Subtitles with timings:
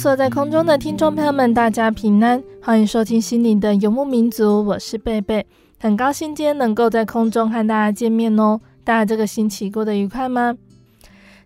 [0.00, 5.44] 坐在空中的听众朋友们，大家平安，欢迎收听心灵的游牧民族，我是贝贝，
[5.80, 8.60] 很高兴今天能够在空中和大家见面哦。
[8.84, 10.56] 大家这个星期过得愉快吗？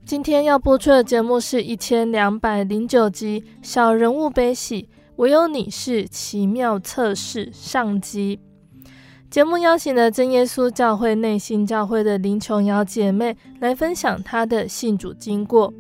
[0.05, 4.83] 今天要播出的节目是一千两百零九集《小人物悲喜》，
[5.17, 8.39] 唯有你是奇妙测试上集。
[9.31, 15.73] 节目邀请了真耶稣教会内心教会的林琼瑶姐妹来分享她的信主经过。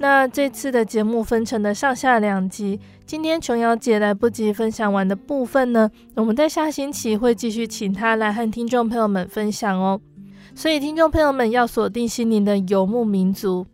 [0.00, 10.00] 那这次的节目分成了上下两集，今天琼瑶姐来不及分享完的部分呢，我们在下星期会继续请她来和听众朋友们分享哦。
[10.54, 13.66] 所以听众朋友们要锁定心灵的游牧民族。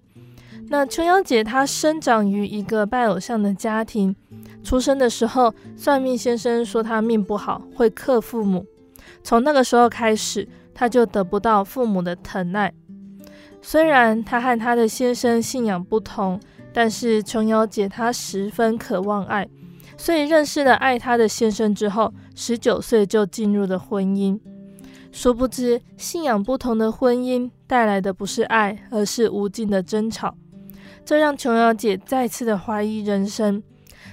[0.69, 4.17] 那琼瑶姐她生长于一个拜偶像的家庭，
[4.63, 8.65] 出生的时候算命先生说她命不好，会克父母，
[9.23, 12.73] 从那个时候开始，她就得不到父母的疼爱。
[13.67, 16.39] 虽然她和她的先生信仰不同，
[16.71, 19.49] 但是琼瑶姐她十分渴望爱，
[19.97, 24.39] 所以认识了爱她的先生之后，十九岁就进入了婚姻。
[25.11, 30.37] 殊不知，信仰不同的婚姻带来的不是爱，而是无尽的争吵。
[31.03, 33.63] 这让琼瑶姐再次的怀疑人生：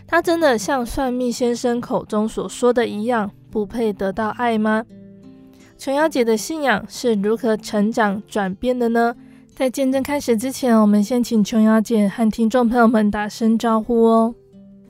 [0.08, 4.86] 她真的像算命先生口中所说的一样，不配得到爱吗？
[5.78, 9.14] 琼瑶姐的信仰是如何成长转变的呢？
[9.54, 14.34] 在见证开始之前，我们先请琼瑶姐和听众朋友们打声招呼哦。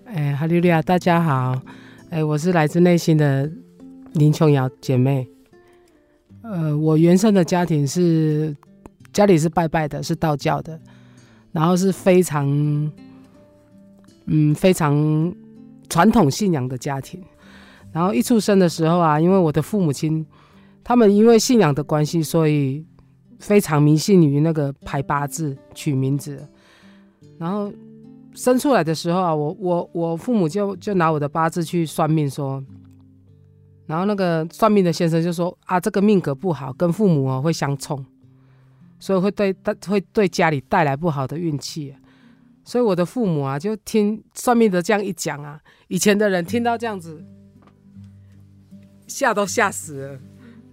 [0.06, 1.60] 哎，哈利路亚，大家好。
[2.10, 3.52] 哎，我是来自内心的
[4.14, 5.28] 林琼瑶姐妹。
[6.44, 8.56] 呃，我原生的家庭是
[9.12, 10.80] 家里是拜拜的，是道教的，
[11.52, 12.48] 然后是非常
[14.28, 15.36] 嗯非常
[15.90, 17.22] 传统信仰的家庭。
[17.92, 20.26] 然后一出生的时候啊，因为我的父母亲
[20.84, 22.86] 他们因为信仰的关系，所以。
[23.42, 26.48] 非常迷信于那个排八字取名字，
[27.40, 27.74] 然后
[28.36, 32.64] 生出来的时候啊，我我我父母就就拿我的八字去算命说，
[33.88, 38.06] 然后那个算命的先生就说啊，这个命格不好，跟父母啊会相冲，
[39.00, 41.96] 所以会对带会对家里带来不好的运气，
[42.64, 47.26] 所以我的父母啊就听算命的这样一讲啊，以前的人听到这样子
[49.08, 50.20] 吓都吓死了，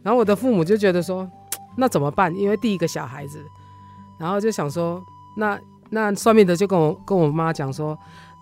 [0.02, 1.28] 然后我的父母就觉得说。
[1.80, 2.34] 那怎么办？
[2.34, 3.40] 因为第一个小孩子，
[4.18, 5.00] 然后就想说，
[5.36, 5.56] 那
[5.90, 7.96] 那算命的就跟我跟我妈讲说，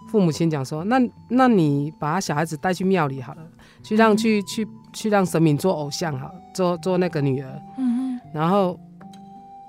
[0.09, 0.99] 父母亲讲说，那
[1.29, 3.43] 那你把小孩子带去庙里好了，
[3.83, 7.63] 去让去去去让神明做偶像好，做做那个女儿。
[7.77, 8.81] 嗯，然后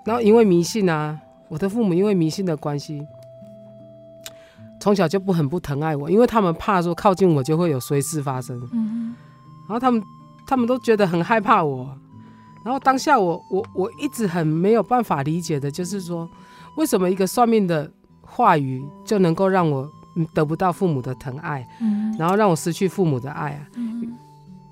[0.06, 3.06] 然后因为迷信啊，我的父母因为迷信的关系，
[4.80, 8.58] 从小就不很不疼爱我，因为他们怕说靠近我就会有衰事发生。
[8.72, 9.14] 嗯，
[9.68, 10.02] 然后他们
[10.48, 11.94] 他们都觉得很害怕我。
[12.68, 16.30] 然后当下我我我一直很没有办法理解的，就是说，
[16.76, 19.90] 为什么一个算命的话语就能够让我
[20.34, 24.14] 得不到父母的疼爱，嗯，然后让我失去父母的爱啊，嗯，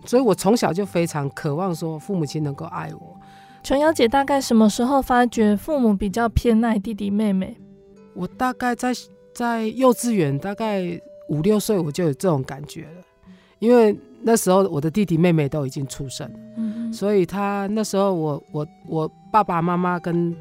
[0.04, 3.18] 所以我从小就非常渴望说父母亲能够爱我。
[3.64, 7.56] 琼瑶姐大概什么时候发觉父母比较偏爱弟弟妹妹？
[8.14, 8.92] 我大概在
[9.34, 10.82] 在幼稚园，大概
[11.30, 13.02] 五六岁我就有这种感觉了，
[13.60, 16.28] 因为那时候我的弟弟妹妹都已经出生
[16.58, 16.92] 嗯。
[16.92, 20.36] 所以他那时候我，我我我爸爸妈妈跟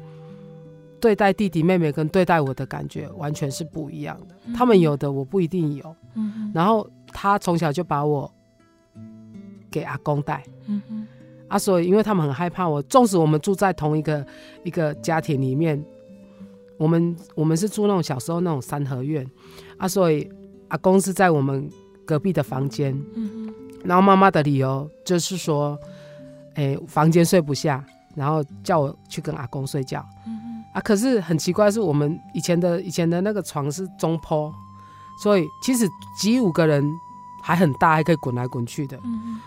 [0.99, 4.35] 对待弟弟妹妹跟对待我的感觉完全是不一样的。
[4.45, 5.95] 嗯、他们有的我不一定有。
[6.15, 6.51] 嗯。
[6.51, 8.29] 然后他从小就把我
[9.69, 10.43] 给阿公带。
[10.65, 11.07] 嗯哼。
[11.47, 14.25] 啊，所以因为他们很害怕我，纵使我们住在同一个
[14.63, 15.79] 一个家庭里面，
[16.79, 19.23] 我们我们是住那种小时候那种三合院。
[19.77, 20.27] 啊，所以
[20.69, 21.69] 阿公是在我们
[22.03, 22.99] 隔壁的房间。
[23.85, 25.77] 然后妈妈的理由就是说，
[26.55, 27.83] 哎，房间睡不下。
[28.15, 34.49] 然后叫我去跟阿公睡觉，嗯、哼啊，可是很奇怪，是我们以前的以前的那个床是中坡，
[35.21, 35.85] 所以其实
[36.17, 36.81] 挤五个人
[37.43, 38.97] 还很大，还可以滚来滚去的。
[39.03, 39.41] 嗯、哼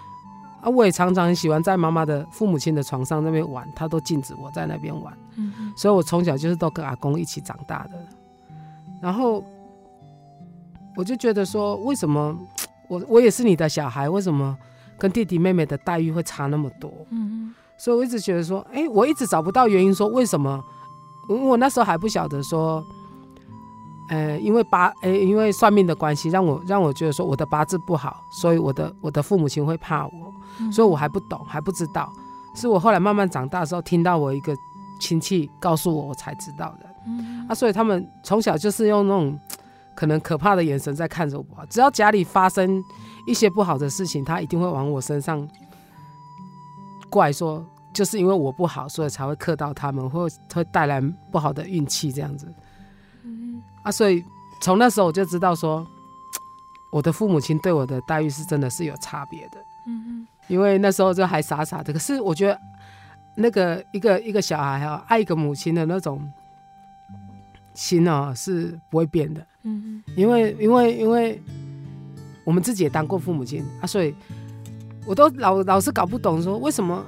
[0.60, 5.16] 啊，我也常常很喜欢在妈妈的父母亲的床上那边玩，他都禁止我在那边玩。
[5.36, 7.92] 嗯、哼所以我从小就是都跟阿公一起长大的。
[9.00, 9.42] 然后
[10.94, 12.36] 我就觉得说，为什么
[12.88, 14.56] 我我也是你的小孩，为什么
[14.98, 16.90] 跟弟弟妹妹的待遇会差那么多？
[17.10, 20.60] 嗯所以我一直觉得说，哎，我一直找不到原因，说为什么？
[21.28, 22.82] 我那时候还不晓得说，
[24.10, 32.10] 呃，因为八，哎，因为算命的关系，让我让我觉得说我的八字不好，所以我的我的父母亲会怕我，嗯、所以我还不懂，还不知道。
[32.56, 34.52] 是我后来慢慢长大的时候，听到我一个
[35.00, 36.86] 亲戚告诉我，我才知道的。
[37.06, 39.38] 嗯、啊，所以他们从小就是用那种
[39.98, 42.80] 可能可怕的眼神在看着我，只要家里发生
[43.26, 45.44] 一些不好的事情，他一定会往我身上。
[47.10, 51.00] 怪说，就是因为我不好，所以才会克到他们，或会带来
[51.32, 52.46] 不好的运气这样子。
[53.24, 54.22] 嗯啊，所以
[54.62, 55.84] 从那时候我就知道说，
[56.92, 59.58] 我的父母亲对我的待遇是真的是有差别的。
[59.88, 62.60] 嗯哼，因为那时候就还傻傻的，可是我觉得
[63.34, 66.22] 那个一个一个小孩哈，爱一个母亲的那种
[67.74, 69.44] 心哦，是不会变的。
[69.68, 71.40] 嗯，因为因为因为
[72.44, 74.14] 我们自己也当过父母亲啊，所以。
[75.06, 77.02] 我都老老是搞不懂，说为什么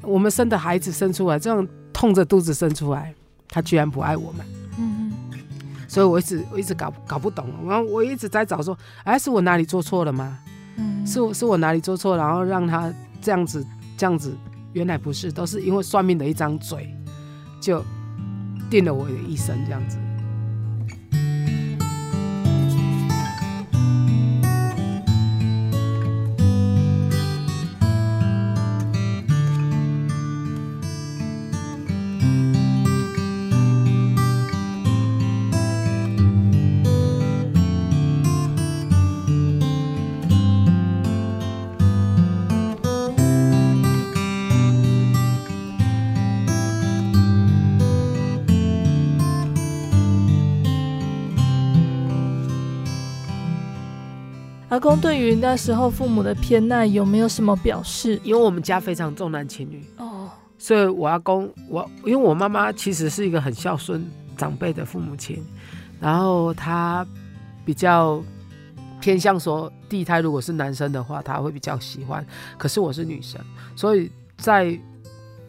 [0.00, 3.14] 我们生的孩子生出来这样痛着肚子生出来，
[3.48, 4.44] 他居然不爱我们。
[4.78, 5.38] 嗯哼，
[5.86, 10.36] 所以我一直我一直搞搞不懂，然后我一直在找说，哎，是我哪里做错了吗？
[10.76, 13.64] 嗯，是我是我哪里做错，然后让他这样子
[13.96, 14.36] 这样子，
[14.72, 16.92] 原来不是，都是因为算命的一张嘴，
[17.60, 17.80] 就
[18.68, 19.98] 定了我的一生这样子。
[54.82, 58.20] 公对于那时候父母的偏爱有没有什么表示？
[58.24, 64.04] 因为我们家非常重男轻女哦，所以我阿公我因为我妈妈其实是一个很孝顺
[64.36, 65.40] 长辈的父母亲，
[66.00, 67.06] 然后她
[67.64, 68.20] 比较
[69.00, 72.26] 偏向说第一胎如果是男生的话，他会比较喜欢，
[72.58, 73.40] 可是我是女生，
[73.76, 74.76] 所以在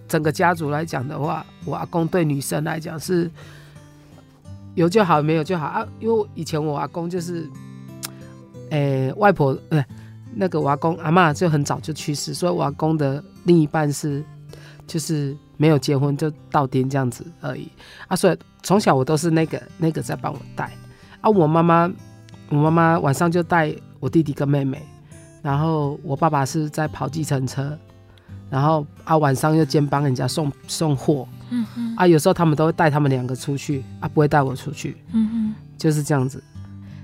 [0.08, 3.32] 整个家族来讲的话，我阿公对女生来讲是
[4.76, 7.50] 有就好，没有就好啊，因为以前我阿公就是。
[8.74, 9.86] 诶、欸，外婆，呃、欸，
[10.34, 14.24] 那个我阿公阿妈就很早就去世，所以我阿公的另一半是，
[14.88, 17.70] 就是没有结婚就倒钉这样子而已
[18.08, 18.16] 啊。
[18.16, 20.72] 所以从小我都是那个那个在帮我带
[21.22, 21.30] 啊。
[21.30, 21.92] 我妈妈，
[22.50, 24.82] 我妈妈晚上就带我弟弟跟妹妹，
[25.44, 27.78] 然后我爸爸是在跑计程车，
[28.50, 36.44] 然后啊晚上又兼帮人家送送货，嗯哼，啊有时候他们都会带他们两个出去啊，不会带我出去，嗯哼，就是这样子。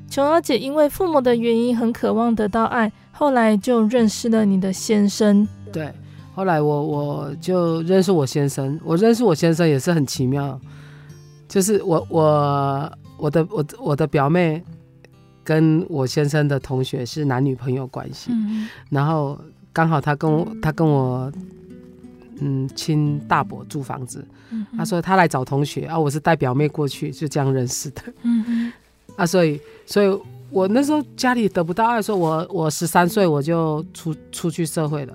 [0.09, 5.47] 琼瑶姐因为父母的原因很渴望得到爱，后来就认识了你的先生。
[5.71, 5.93] 对，
[6.33, 8.79] 后来我我就认识我先生。
[8.83, 10.59] 我认识我先生也是很奇妙，
[11.47, 14.63] 就是我我我的我我的表妹
[15.43, 19.39] 跟我先生的同学是男女朋友关系，嗯、然后
[19.71, 21.31] 刚好他跟我他跟我
[22.39, 28.01] 嗯亲大伯租房子，嗯、他说他来找同学啊，我是带表妹过去，就这样认识的。
[28.23, 28.71] 嗯
[29.19, 35.13] 啊，所以，所以我那时候家里得不到爱，说我我十三岁我就出出去社会了，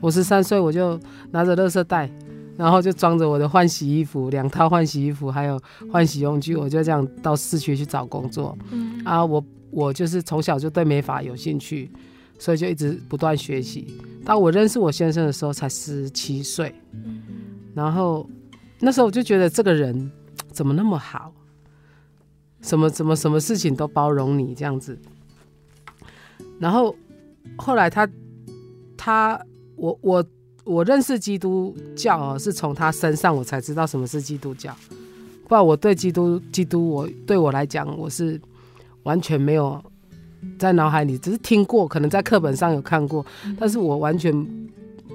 [0.00, 0.98] 我十三岁我就
[1.32, 2.10] 拿着垃圾袋，
[2.56, 5.60] 然后就装着我的换洗衣服，两套换洗衣服，还有
[5.92, 8.56] 换洗用具，我就这样到市区去找工作。
[8.70, 11.90] 嗯，啊，我我就是从小就对美发有兴趣，
[12.38, 13.86] 所以就一直不断学习。
[14.24, 16.74] 到我认识我先生的时候才十七岁，
[17.74, 18.26] 然后
[18.80, 20.10] 那时候我就觉得这个人
[20.50, 21.30] 怎么那么好。
[22.62, 24.96] 什么什么什么事情都包容你这样子，
[26.58, 26.96] 然后
[27.56, 28.08] 后来他
[28.96, 29.38] 他
[29.76, 30.24] 我我
[30.64, 34.74] 我认识基督教啊，是从他身上我才知道什么是基督教。
[35.48, 38.40] 不然我对基督基督我对我来讲我是
[39.02, 39.82] 完全没有
[40.58, 43.26] 在脑海里，只是听过，可能在课本上有看过，
[43.58, 44.32] 但是我完全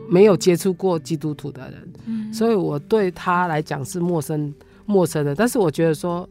[0.10, 4.54] 没有接触过基督徒的人，嗯、所以我对他来讲是陌生
[4.86, 5.34] 陌生的。
[5.34, 6.27] 但是我觉得说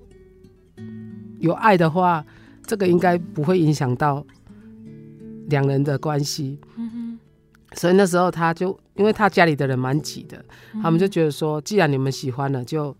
[1.46, 2.24] 有爱的话，
[2.66, 4.24] 这个应该不会影响到
[5.48, 6.58] 两人的关系。
[6.76, 7.18] 嗯、哼
[7.74, 12.94] 所以那时候他就因为他家里的人蛮挤的，嗯、他们就觉得说，既然你们喜欢了，就。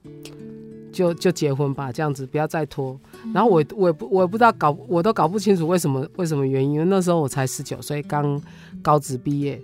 [0.97, 2.99] 就就结婚吧，这样子不要再拖。
[3.35, 6.73] 然后我我也不我也不知道搞，我都搞不清楚为什么为什么原因。
[6.73, 8.41] 因为那时候我才十九岁，刚
[8.81, 9.61] 高职毕业。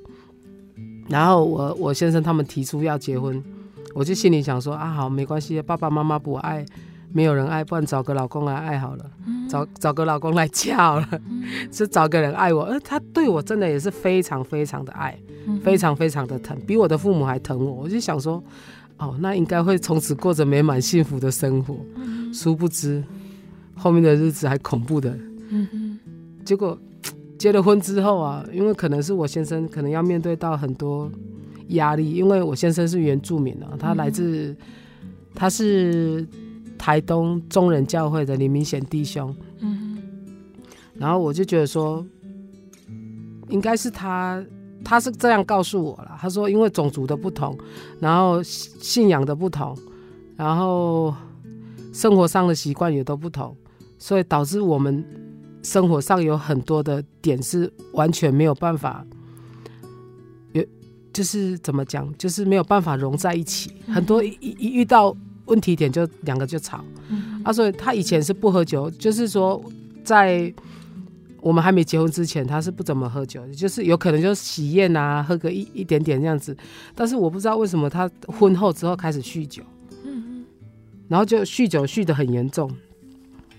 [1.09, 3.43] 然后我我先生他们提出要结婚，
[3.95, 6.67] 我就心里想说啊，好没关系，爸爸妈妈不爱，
[7.12, 9.11] 没有人爱，不然找个老公来爱好了，
[9.49, 11.21] 找找个老公来嫁好了，
[11.71, 12.64] 是找个人爱我。
[12.64, 15.19] 而他对我真的也是非常非常的爱，
[15.62, 17.73] 非常非常的疼，比我的父母还疼我。
[17.73, 18.42] 我就想说。
[18.99, 21.75] 哦，那应该会从此过着美满幸福的生活。
[21.97, 23.02] 嗯、殊不知，
[23.75, 25.12] 后面的日子还恐怖的。
[26.45, 26.78] 结果
[27.37, 31.11] 结了婚之后啊，因为可能是我先生可能要面对到很多
[31.71, 34.57] 压力，因为我先生是原住民啊，他来自、嗯、
[35.35, 36.25] 他是
[36.83, 39.33] 台东中人教会的李明显弟兄。
[39.61, 40.03] 嗯。
[40.95, 42.05] 然后我就觉得说，
[43.49, 44.45] 应该是他。
[44.85, 47.57] 他是这样告诉我了，他说因为种族的不同，
[48.01, 49.79] 然后信仰的不同，
[50.37, 51.15] 然后
[51.93, 53.57] 生活上的习惯也都不同，
[53.97, 55.05] 所以导致我们
[55.62, 59.07] 生活上有很多的点是完全没有办法，
[60.51, 60.65] 有
[61.12, 66.85] 就是怎么讲，就是没有办法融在一起，很多一一遇到问题点就两个就吵，
[67.45, 69.63] 啊，所以他以前是不喝酒，就是说
[70.05, 70.53] 在。
[71.41, 76.57] 我们还没结婚之前，他是不怎么喝酒的，就是有可能就是喜宴啊，喝个一一点点这样子。
[76.95, 79.61] 但是我不知道为什么他婚后之后开始酗酒，
[80.05, 80.45] 嗯嗯，
[81.09, 82.71] 然后就酗酒酗得很严重，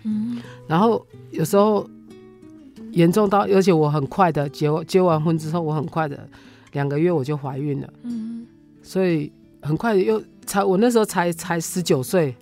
[0.03, 1.85] 嗯，然后有时候
[2.93, 6.25] 严重到，而且我很快的结结完婚之后，我很快的
[6.71, 8.47] 两个月我就怀孕了，嗯，
[8.81, 9.29] 所以
[9.61, 12.35] 很快的又才我那时候才才十九岁。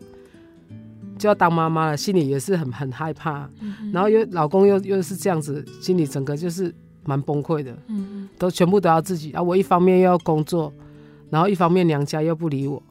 [1.17, 9.39] 就要当妈妈了，心里也是很很害怕，嗯、然后又老公又又是这样子，心里整个就是蛮崩溃的，嗯、哼都全部都要自己啊！
[9.39, 10.74] 我一方面又要工作，
[11.29, 12.81] 然后一方面娘家又不理我，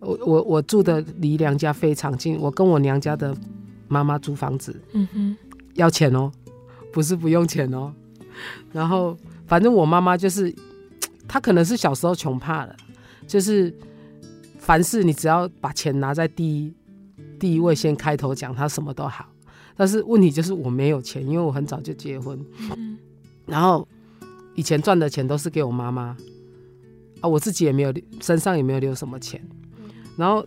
[0.00, 3.34] 我我我住的离娘家非常近，我跟我娘家的
[3.88, 5.36] 妈妈租房子，嗯、哼
[5.72, 6.30] 要钱哦，
[6.92, 7.90] 不是不用钱哦，
[8.70, 9.16] 然后
[9.46, 10.54] 反正我妈妈就是，
[11.26, 12.76] 她可能是小时候穷怕了，
[13.26, 13.74] 就是
[14.62, 16.72] 凡事你只要把钱拿在第一。
[17.38, 19.26] 第一位先开头讲，他什么都好，
[19.76, 22.38] 但是问题就是我没有钱，因为我很早就结婚，
[22.76, 22.96] 嗯、
[23.46, 23.86] 然后
[24.54, 26.16] 以前赚的钱都是给我妈妈，
[27.20, 29.44] 啊，我自己也没有身上也没有留什么钱，
[30.16, 30.46] 然后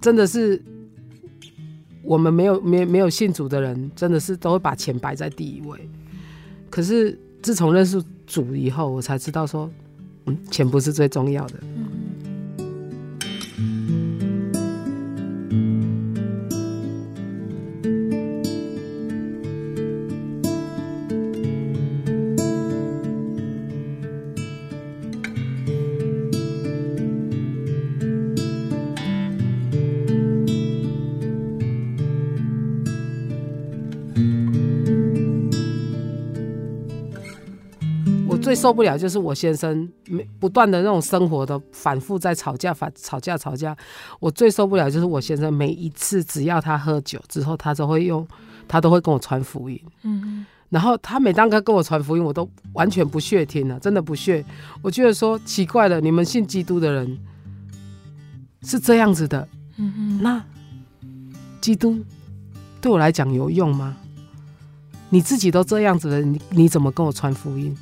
[0.00, 0.62] 真的是
[2.02, 5.78] 我们没有没没有信主的人，真的是都会把钱摆在第一位，
[6.70, 9.70] 可是自从认识主以后，我才知道说，
[10.24, 11.60] 嗯，钱不是最重要的。
[11.60, 11.68] 最
[38.60, 43.76] 受不了就是我先生没不断的那种生活的反复在吵架，反吵架吵架。
[44.18, 48.26] 我最受不了就是我先生每一次只要他喝酒之后，他都会用，
[48.68, 49.80] 他都会跟我传福音。
[50.02, 54.44] 嗯哼，然后他每当他跟我传福音，我都完全不屑听了，真的不屑。
[54.82, 57.18] 我觉得说奇怪了，你们信基督的人
[58.62, 59.48] 是这样子的。
[60.20, 60.44] 那
[61.60, 61.98] 基督
[62.80, 63.96] 对我来讲有用吗？
[65.12, 67.76] 你自己都这样子了，你你怎么跟我传福音？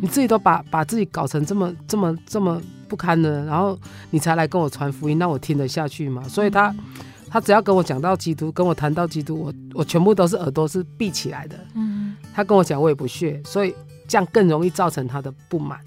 [0.00, 3.78] 你自己都把把自己搞成这么这么这么不堪的，然后
[4.10, 6.22] 你才来跟我传福音，那我听得下去吗？
[6.28, 6.74] 所以他
[7.30, 11.56] 他只要跟我讲到基督，跟我谈到基督，我我全部都是耳朵是闭起来的。
[11.74, 13.72] 嗯，他跟我讲我也不屑，所以
[14.08, 15.78] 这样更容易造成他的不满。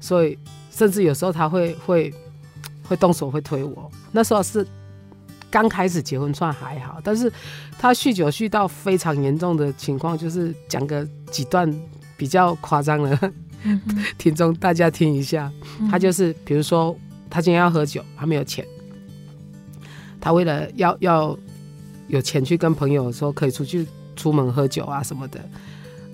[0.00, 0.36] 所以
[0.72, 2.12] 甚至有时候他会会
[2.88, 4.66] 会动手会推我，那时候是。
[5.50, 7.32] 刚开始结婚算还好，但是
[7.78, 11.72] 他酗酒酗到非常严重的情况，就是讲个几段
[12.16, 13.80] 比较夸张的，嗯、
[14.18, 15.50] 听众大家听一下。
[15.90, 16.96] 他就是比如说，
[17.30, 18.66] 他今天要喝酒，他没有钱，
[20.20, 21.38] 他为了要要
[22.08, 25.40] 有钱去跟朋友说可以出去出门喝酒啊什么的，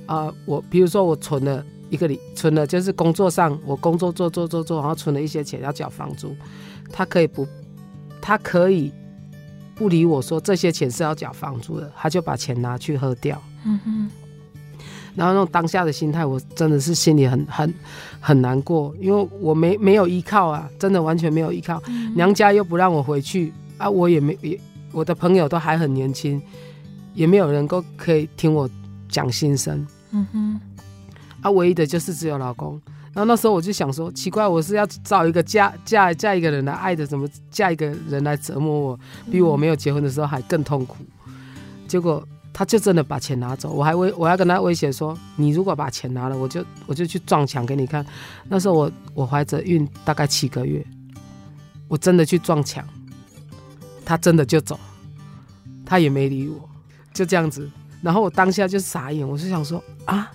[0.06, 6.34] 啊、呃，我比如说我存了一个礼存了，就是工作上我工作做做做做，然后存了一些钱要缴房租，
[6.92, 7.46] 他可以不，
[8.20, 8.92] 他可以
[9.82, 13.42] 不理我说这些钱是要缴房租的，他就把钱拿去喝掉。
[13.64, 14.10] 嗯哼。
[15.16, 17.74] 然后那种当下的心态，我真的是心里很很
[18.20, 24.58] 很难过，因为我没没有依靠啊，真的完全没有依靠，嗯、娘家又不让我回去啊，我也没也，
[24.92, 26.40] 我的朋友都还很年轻，
[27.12, 28.70] 也没有人够可以听我
[29.08, 29.84] 讲心声。
[30.12, 30.60] 嗯哼，
[31.42, 32.80] 啊，唯一的就是只有老公。
[33.12, 39.00] 然后那时候我就想说，奇怪，我是要找一个嫁嫁嫁一个人来爱的，怎么嫁一个人来折磨我，
[39.30, 40.96] 比我没有结婚的时候还更痛苦。
[41.86, 42.26] 结果。
[42.54, 48.04] 他就真的把钱拿走，我还威，我要跟他威胁说，你如果把钱拿了，我就我就去撞墙给你看。
[48.46, 50.86] 那时候我我怀着孕大概七个月，
[51.88, 52.86] 我真的去撞墙，
[54.04, 54.78] 他真的就走，
[55.86, 56.68] 他也没理我，
[57.14, 57.66] 就这样子。
[58.02, 60.30] 然后我当下就傻眼，我就想说啊，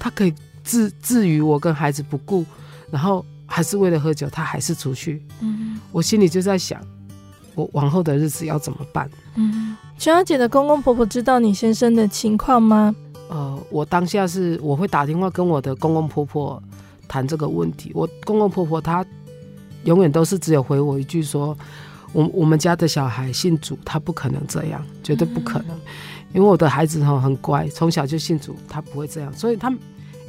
[0.00, 0.32] 他可以
[0.68, 2.44] 置置于我跟孩子不顾，
[2.90, 5.22] 然后还是为了喝酒，他还是出去。
[5.40, 6.78] 嗯，我心里就在想，
[7.54, 9.10] 我往后的日子要怎么办？
[9.36, 9.74] 嗯。
[9.98, 12.94] 琼瑶姐的公公婆婆知道你先生的情况吗？
[13.28, 16.62] 呃，我当下是我会打电话跟我的公公婆婆
[17.08, 17.90] 谈这个问题。
[17.94, 19.04] 我公公婆婆他
[19.84, 21.56] 永远都是只有回我一句说
[22.12, 25.76] ：“我我们家的小孩信主，他不可能这样，绝对不可能。
[25.76, 25.80] 嗯”
[26.34, 29.32] 因为我的孩子哈很乖，从小就信主，他不会这样。
[29.32, 29.68] 所以他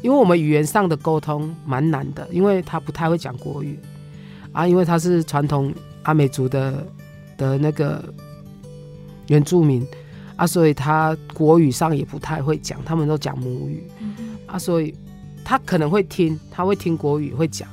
[0.01, 3.79] 因为我们语言上的沟通蛮难的，因为他不太会讲国语
[4.51, 6.85] 啊，因为他是传统阿美族的
[7.37, 8.03] 的那个。
[9.29, 9.85] 原住民
[10.35, 14.15] 啊，所以他国语上也不太会讲，他们都讲母语、嗯、
[14.47, 14.91] 啊，所以
[15.45, 17.69] 他可能会听，他会听国语会讲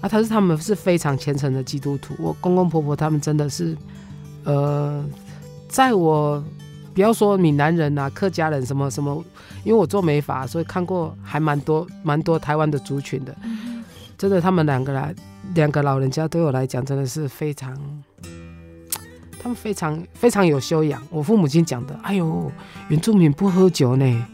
[0.00, 2.14] 啊，他是他们是非常虔诚的基督徒。
[2.18, 3.76] 我公公婆婆他们真的是，
[4.44, 5.04] 呃，
[5.68, 6.42] 在我
[6.96, 9.22] 不要说闽南人啊、客家人什么什么，
[9.64, 13.36] 因为我做美发，所以看过还蛮多蛮多台湾的族群的，
[14.16, 15.14] 真的他们两个来
[15.54, 17.76] 两个老人家对我来讲真的是非常。
[19.38, 21.00] 他们非常非常有修养。
[21.10, 22.50] 我父母亲讲的，哎呦，
[22.88, 24.26] 原住民不喝酒呢，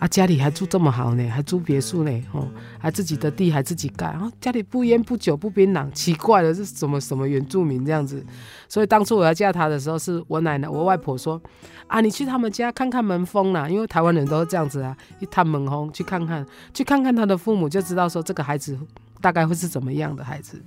[0.00, 8.24] 啊，家里还住这么好呢，还住别墅呢，哦，还自己的地还自己盖，然后家里不烟不酒不槟榔，奇怪了，是什么什么原住民这样子？
[8.66, 11.38] 所以当初我要嫁他的时候，是我奶奶我外婆说，
[11.86, 18.78] 啊，你去他们家看看门风啦，因为台湾人都是这样子啊，一探门风去看看，去看看他的父母，就知道说这个孩子
[19.20, 20.62] 大概会是怎么样的孩子。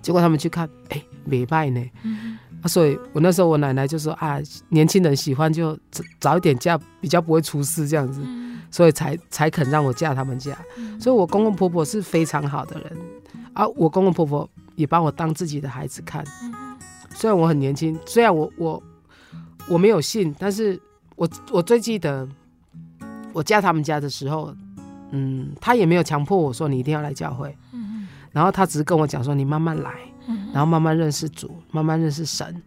[0.00, 1.84] 结果他们去看，哎，没败呢。
[2.62, 5.76] 啊，所以我那时候我奶奶就说啊，年轻人喜欢就
[6.20, 8.22] 早一点嫁，比较不会出事这样子，
[8.70, 10.56] 所以才才肯让我嫁他们家。
[11.00, 12.98] 所以我公公婆婆是非常好的人，
[13.52, 16.24] 啊，我公公婆婆也把我当自己的孩子看。
[17.14, 18.82] 虽然我很年轻，虽然我我
[19.68, 20.80] 我没有信，但是
[21.16, 22.26] 我我最记得
[23.32, 24.54] 我嫁他们家的时候，
[25.10, 27.56] 嗯，他也没有强迫我说你一定要来教会，
[28.30, 29.92] 然后他只是跟我讲说你慢慢来。
[30.52, 32.62] 然后慢慢认识主，慢慢认识神，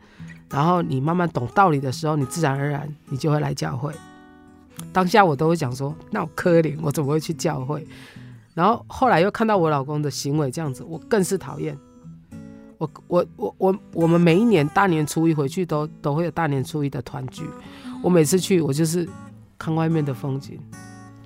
[0.50, 3.94] 然后你慢慢懂道理的时候，你自然而然你就会来教会。
[4.92, 7.88] 当下我都会讲说，那我可怜，我怎么会去教会？
[8.54, 11.78] 然后后来又看到我老公的行为这样子，我更是讨厌。
[12.78, 17.48] 我我我我我们每一年大年初一回去都都会有大年初一的团聚，
[18.04, 19.08] 我每次去我就是
[19.58, 20.60] 看外面的风景，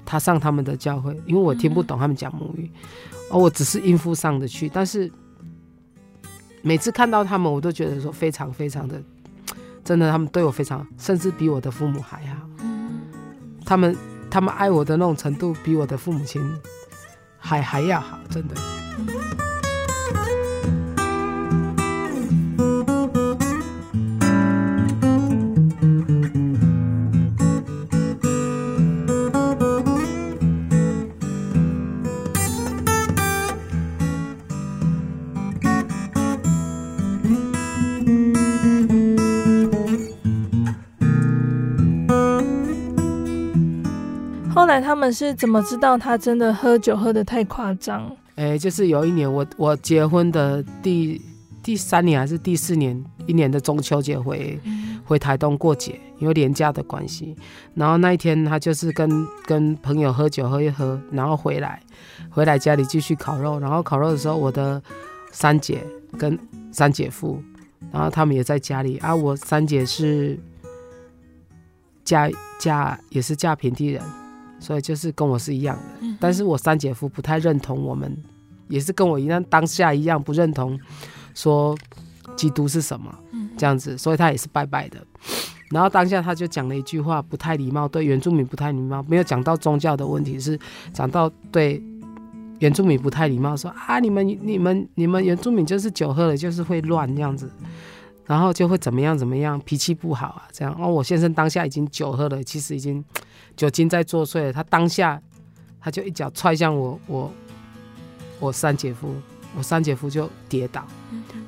[0.06, 2.70] 他上他们的教会，因为我听不懂他们讲母语，
[3.32, 5.12] 而我只是应付上的去，但是。
[6.62, 9.02] 每次看到他们，我都觉得说非常非常的，
[9.84, 12.36] 真的，他们对我非常，甚至比我的父母还好。
[13.66, 13.96] 他们
[14.30, 16.42] 他们爱我的那种程度，比我的父母亲
[17.38, 18.56] 还还要好，真的。
[44.82, 48.14] 他们是怎么知道他真的喝酒喝得太夸张？
[48.36, 51.22] 哎，就是有一年我我结婚的第
[51.64, 54.60] 第三年还是第四年，一年的中秋节回
[55.06, 57.36] 回台东过节，因为连假的关系。
[57.76, 61.82] 然后那一天他就是跟跟朋友喝酒喝一喝，然后回来
[62.30, 63.60] 回来家里继续烤肉。
[63.60, 64.82] 然后烤肉的时候，我的
[65.32, 65.84] 三姐
[66.18, 66.38] 跟
[66.72, 67.42] 三姐夫，
[67.92, 69.14] 然后他们也在家里啊。
[69.14, 70.40] 我三姐是
[72.06, 74.02] 嫁嫁也是嫁平地人。
[74.60, 78.16] 所以就是跟我是一样的，但是我三姐夫不太认同我们，
[78.68, 80.80] 也是跟我一样当下一样不认同，
[81.34, 81.78] 说
[82.36, 83.14] 基督是什么
[83.58, 84.98] 这样子，所以他也是拜拜的。
[85.72, 90.60] 然后当下他就讲了一句话，不太礼貌，对原住民不太礼貌，没有讲到宗教的问题，是
[90.92, 91.82] 讲到对
[92.58, 97.50] 原住民不太礼貌，说啊，你们你们你们原住民就是酒喝了就是会乱这样子，
[98.30, 100.72] 然后就会怎么样怎么样，脾气不好啊这样。
[100.80, 103.04] 哦，我先生当下已经酒喝了，其实已经
[103.58, 104.54] 酒精在作祟了。
[104.54, 105.20] 他当下
[105.82, 107.34] 他就一脚踹向我我
[108.40, 109.16] 我三姐夫，
[109.58, 110.86] 我三姐夫就跌倒，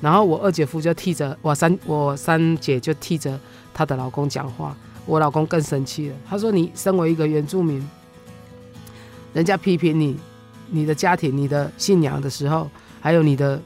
[0.02, 3.39] 然后我二姐夫就替着我三我三姐就替着
[3.72, 7.88] 她的老公讲话，我老公更生气了，他说你身为一个原住民，
[9.34, 10.17] 人家批评你。
[10.74, 12.70] 你的家庭、你的信仰的时候，
[13.02, 13.62] 还有你的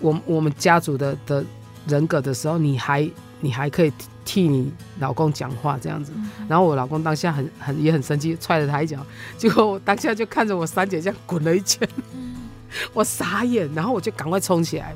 [0.00, 1.44] 我我们家族的的
[1.86, 3.08] 人格的时候，你还
[3.40, 3.92] 你还可以
[4.24, 6.12] 替你老公讲话这样子。
[6.48, 9.04] 然后我老公当下很很也很生气，踹了他一脚。
[9.36, 11.88] 结果我当下就看着我三姐这样滚了一圈，
[12.92, 13.68] 我傻眼。
[13.74, 14.94] 然后我就赶快冲起来，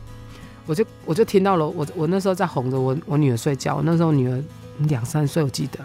[0.66, 3.76] 我就我就听到了，我我那时候在哄着我我女儿睡觉。
[3.76, 4.42] 我那时候女儿
[4.88, 5.78] 两三岁，我记得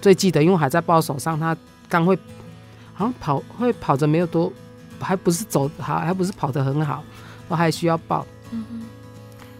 [0.00, 1.56] 最记得，因为我还在抱手上，她
[1.88, 2.18] 刚会。
[2.98, 4.50] 好像跑会跑着没有多，
[4.98, 7.04] 还不是走好，还不是跑得很好，
[7.46, 8.26] 我还需要抱。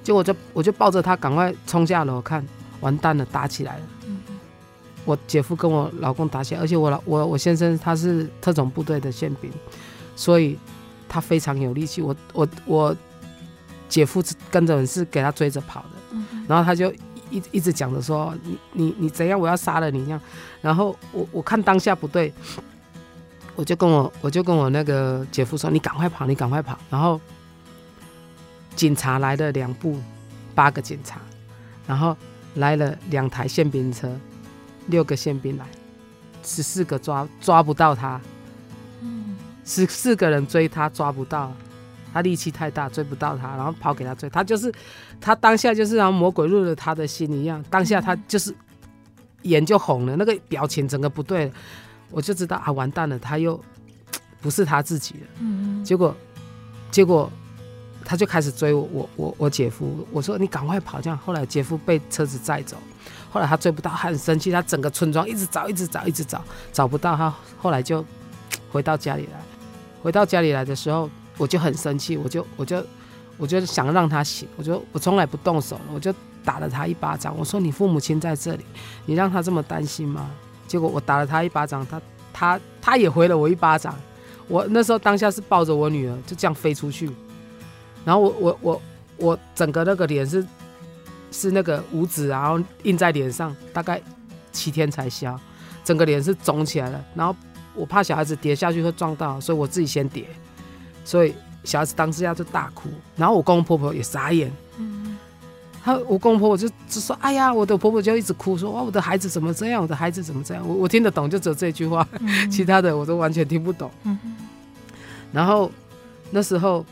[0.06, 0.12] 嗯哼。
[0.12, 2.46] 结果我就我就抱着他赶快冲下楼，看
[2.80, 3.82] 完蛋了，打起来了。
[5.04, 9.50] 我姐夫跟我老公打起来，而且我老我我先生他是特种部队的宪兵，
[10.14, 10.56] 所以
[11.08, 12.00] 他非常有力气。
[12.02, 12.96] 我我我
[13.88, 15.88] 姐夫跟着人是给他追着跑的。
[16.12, 16.44] 嗯。
[16.48, 16.92] 然后他就
[17.30, 20.20] 一一直讲着说你你你怎样，我要杀了你一样。
[20.60, 22.32] 然后我我看当下不对。
[23.58, 27.18] 我就跟我，我就跟我那个姐夫说：“你赶快跑，你赶快跑。”然后
[28.76, 29.98] 警察来了两部，
[30.54, 31.18] 八个警察，
[31.86, 32.16] 然后
[32.54, 34.14] 来了两台宪兵车，
[34.86, 35.66] 六个宪兵来，
[36.44, 38.20] 十四个抓抓不到他，
[39.64, 41.52] 十四个人追他抓不到，
[42.12, 44.72] 他力气太大追不到他，然后跑给他追，他就是
[45.20, 48.54] 他当下就是让魔鬼入了他的心一样，当下他就是
[49.42, 51.52] 眼就红了，那个表情整个不对了。
[52.10, 53.60] 我就知道啊，完蛋了，他又
[54.40, 55.26] 不是他自己了。
[55.40, 56.14] 嗯，结果，
[56.90, 57.30] 结果
[58.08, 60.06] 他就开始追我，我我我姐夫。
[60.12, 61.18] 我说你赶快跑，这样。
[61.18, 62.76] 后来姐夫被车子载走，
[63.28, 66.40] 后来他追不到，他很生气，他整个村庄一直找，一直找，一直找，
[66.72, 67.34] 找不到他。
[67.58, 68.04] 后来就
[68.70, 69.40] 回到家里来，
[70.04, 72.86] 回到家里来的时候，我就很生气，我就我就
[73.36, 76.14] 我就想让他醒，我就我从来不动手了，我就
[76.44, 77.36] 打了他一巴掌。
[77.36, 78.64] 我说你父母亲在这里，
[79.04, 80.30] 你让他这么担心吗？
[80.68, 82.00] 结果我打了他一巴掌，他
[82.32, 83.92] 他他也回了我一巴掌。
[84.46, 87.10] 我那时候当下是抱着我女儿，就这样飞出去。
[88.06, 88.82] 然后我我我
[89.16, 90.46] 我整个那个脸是
[91.32, 94.00] 是那个五指，然后印在脸上，大概
[94.52, 95.36] 七天才消，
[95.84, 97.04] 整个脸是肿起来了。
[97.16, 97.34] 然后
[97.74, 100.24] 我怕小孩子跌下去会撞到，所以我自己先跌。
[101.04, 104.52] 所以小孩子当时就大哭，然后我公公婆婆也傻眼。
[105.82, 109.80] 他我公公婆婆就就说，哎呀，我的婆婆就一直哭说，哇，我的孩子怎么这样？
[109.82, 110.66] 我的孩子怎么这样？
[110.68, 113.88] 我我听得懂，就只有这句话，嗯、 其他的我都完全听不懂。
[114.02, 114.18] 嗯、
[115.32, 115.70] 然后
[116.32, 116.84] 那时候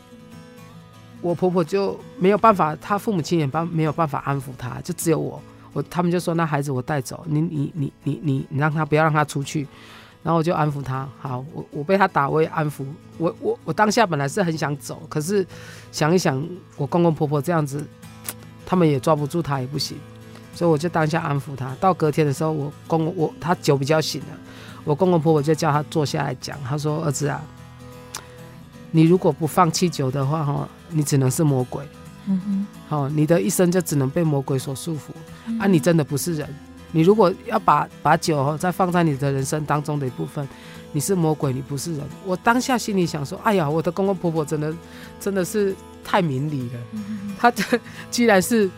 [1.25, 5.41] 我婆婆就没有办法，她父母亲也帮没有办法安抚她，就只有我。
[5.73, 9.67] 我他们就说，那孩子我带走，你你你你你你让他不要让他出去。
[10.21, 11.07] 然后我就安抚他。
[11.19, 12.85] 好，我我被他打，我也安抚。
[13.17, 15.45] 我我我当下本来是很想走，可是
[15.91, 17.83] 想一想，我公公婆婆这样子。
[18.65, 19.97] 他们也抓不住他，也不行，
[20.53, 21.75] 所以我就当下安抚他。
[21.79, 24.27] 到隔天的时候，我公公我他酒比较醒了，
[24.83, 26.57] 我公公婆婆就叫他坐下来讲。
[26.63, 27.39] 他说：“儿子啊，
[28.89, 31.83] 你如果不放弃酒的话，哈，你只能是魔鬼。
[32.27, 35.11] 嗯哼，好，你的一生就只能被魔鬼所束缚。
[35.47, 36.47] 嗯、啊，你真的不是人。
[36.91, 40.47] 你如果要把把酒再放在你的人生当中的一部分，
[40.91, 42.05] 你是魔鬼，你不是人。
[42.25, 44.73] 我当下心里想说：哎呀，我的公公婆婆真的
[45.19, 45.75] 真的是。”
[46.07, 46.79] 太明理了，
[47.35, 47.63] 他这
[48.11, 48.69] 既然是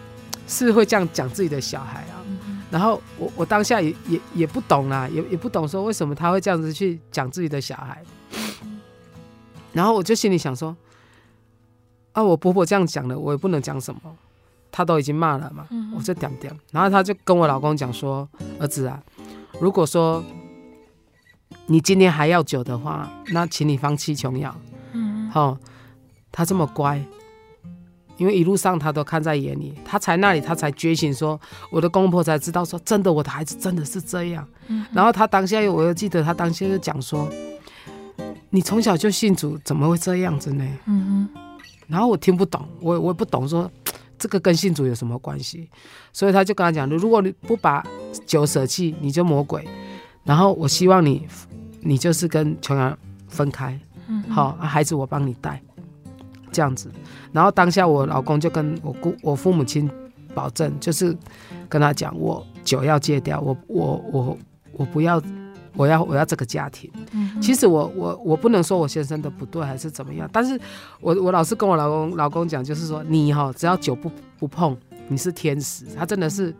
[0.47, 2.23] 是会这样讲自己的小孩啊，
[2.71, 8.01] 然后我我当下也也也不懂啦，也也不懂说为什么他会这样子去讲自己的小孩，
[9.73, 10.73] 然后我就心里想说，
[12.17, 14.01] 啊，我婆婆这样讲了，我也不能讲什么，
[14.71, 18.27] 她都已经骂了嘛，我就点点，然后她就跟我老公讲说，
[18.60, 18.99] 儿子啊，
[19.62, 20.23] 如果说
[21.67, 24.56] 你今天还要酒的话，那请你放弃琼瑶，
[24.93, 25.56] 嗯，好，
[26.32, 26.99] 他这么乖。
[28.17, 34.43] 因为一路上他都看在眼里，他才那里他才觉醒说，说我的公婆才知道说真的，我的孩子真的是这样。
[34.69, 37.30] 嗯、然后他当下又，我又记得他当下就讲说，
[38.49, 40.67] 你从小就信主，怎么会这样子呢？
[40.88, 41.30] 嗯、
[41.88, 43.69] 然后我听不懂，我我也不懂说
[44.19, 45.69] 这个跟信主有什么关系，
[46.13, 47.86] 所以他就跟他讲，如果你不把
[48.26, 49.67] 酒舍弃，你就魔鬼。
[50.23, 51.28] 然后我希望你，
[51.82, 52.97] 你就是跟琼瑶
[53.28, 55.62] 分开，嗯、好，孩子我帮你带。
[56.50, 56.89] 这样子，
[57.32, 59.88] 然后当下我老公就跟我姑我父母亲
[60.34, 61.15] 保证，就是
[61.69, 64.38] 跟他讲，我酒要戒掉，我我我
[64.71, 65.21] 我不要
[65.77, 66.91] 我要我要这个家庭。
[67.11, 70.59] 嗯、其实我我我不能说我先生的不对还是怎么样，但是
[70.99, 74.75] 我我老是跟我老公老公讲，就是说你哈只要酒不不碰，
[75.07, 75.85] 你是天使。
[75.95, 76.53] 他真的是，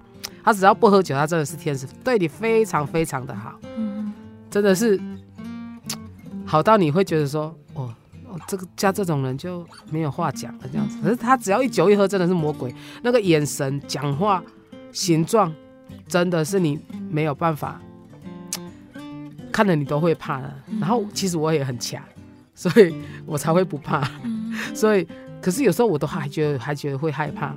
[0.44, 3.60] 他只要不喝酒，他真的是天使，对你非常非常的好。
[3.76, 4.14] 嗯、
[4.50, 5.00] 真的是
[6.46, 7.90] 好到你会觉得说，哦，
[8.48, 10.98] 这个家这种人就没有话讲了这样子。
[11.02, 14.44] 可是他只要一酒一喝，真的是魔鬼，那个眼神、讲话、
[14.92, 15.52] 形状，
[16.08, 17.82] 真的是你没有办法。
[19.58, 22.00] 看了你都会怕的，然后其实我也很强，
[22.54, 22.94] 所以
[23.26, 24.08] 我才会不怕。
[24.72, 25.08] 所以，
[25.42, 27.48] 可是有时候我都还觉得还觉得会害怕。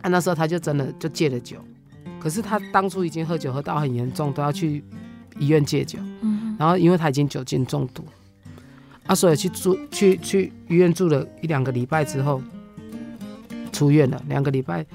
[0.00, 1.56] 啊，那时候他就真的就戒了酒，
[2.20, 4.84] 可是他当初已经喝酒喝到很严重，都要去
[5.40, 5.98] 医院戒酒。
[6.56, 8.04] 然后因为他已经酒精中毒，
[9.04, 12.40] 啊，所以去住去去医院住了一两个礼拜之后，
[13.72, 14.22] 出院了。
[14.28, 14.86] 两个礼拜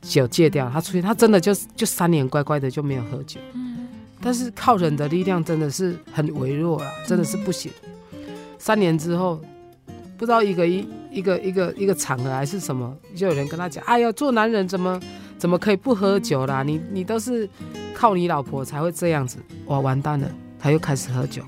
[0.00, 3.40] 酒戒掉，他出院，他真的就就三年乖乖的就没有喝酒。
[4.26, 7.70] 但是靠人的力量真的是很微弱了，真的是不行。
[8.58, 9.40] 三年之后，
[10.18, 15.00] 不知道一个一一个一个一个场合还是什么，就有人跟他讲：“哎呀，做男人怎么
[15.38, 16.64] 怎么可以不喝酒啦？
[16.64, 17.48] 你你都是
[17.94, 21.44] 靠你老婆才会这样子。”哇，完蛋了，他又开始喝酒。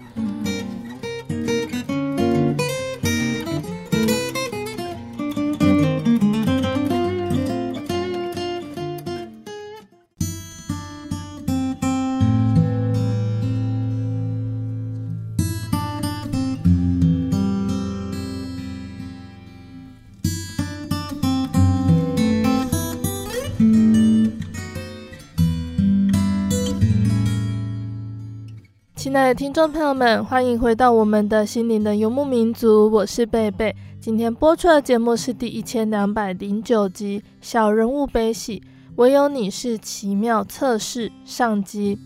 [29.24, 33.74] 的听众朋友们，欢迎回到我们的心灵的游牧民族，我是贝贝。
[34.00, 38.60] 今天播出的节目是第一千两百零九集《小人物悲喜》，
[38.96, 41.98] 唯有你是奇妙测试上集。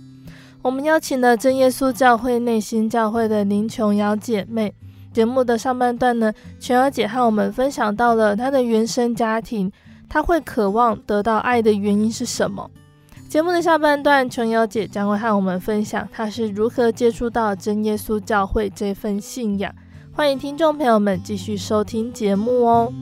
[0.63, 4.73] 我们邀请了真耶稣教会内心教会的林琼瑶姐妹。
[5.13, 9.71] 节目的上半段呢，琼瑶姐和我们分享到了她的原生家庭，
[10.09, 12.71] 她会渴望得到爱的原因是什么？
[13.33, 19.75] 节目的下半段，琼瑶姐将会和我们分享她是如何接触到真耶稣教会这份信仰。
[20.13, 22.93] 欢迎听众朋友们继续收听节目哦。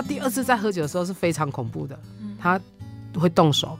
[0.00, 1.98] 他第二次在喝酒的时候是非常恐怖的，
[2.38, 2.60] 他
[3.14, 3.76] 会动手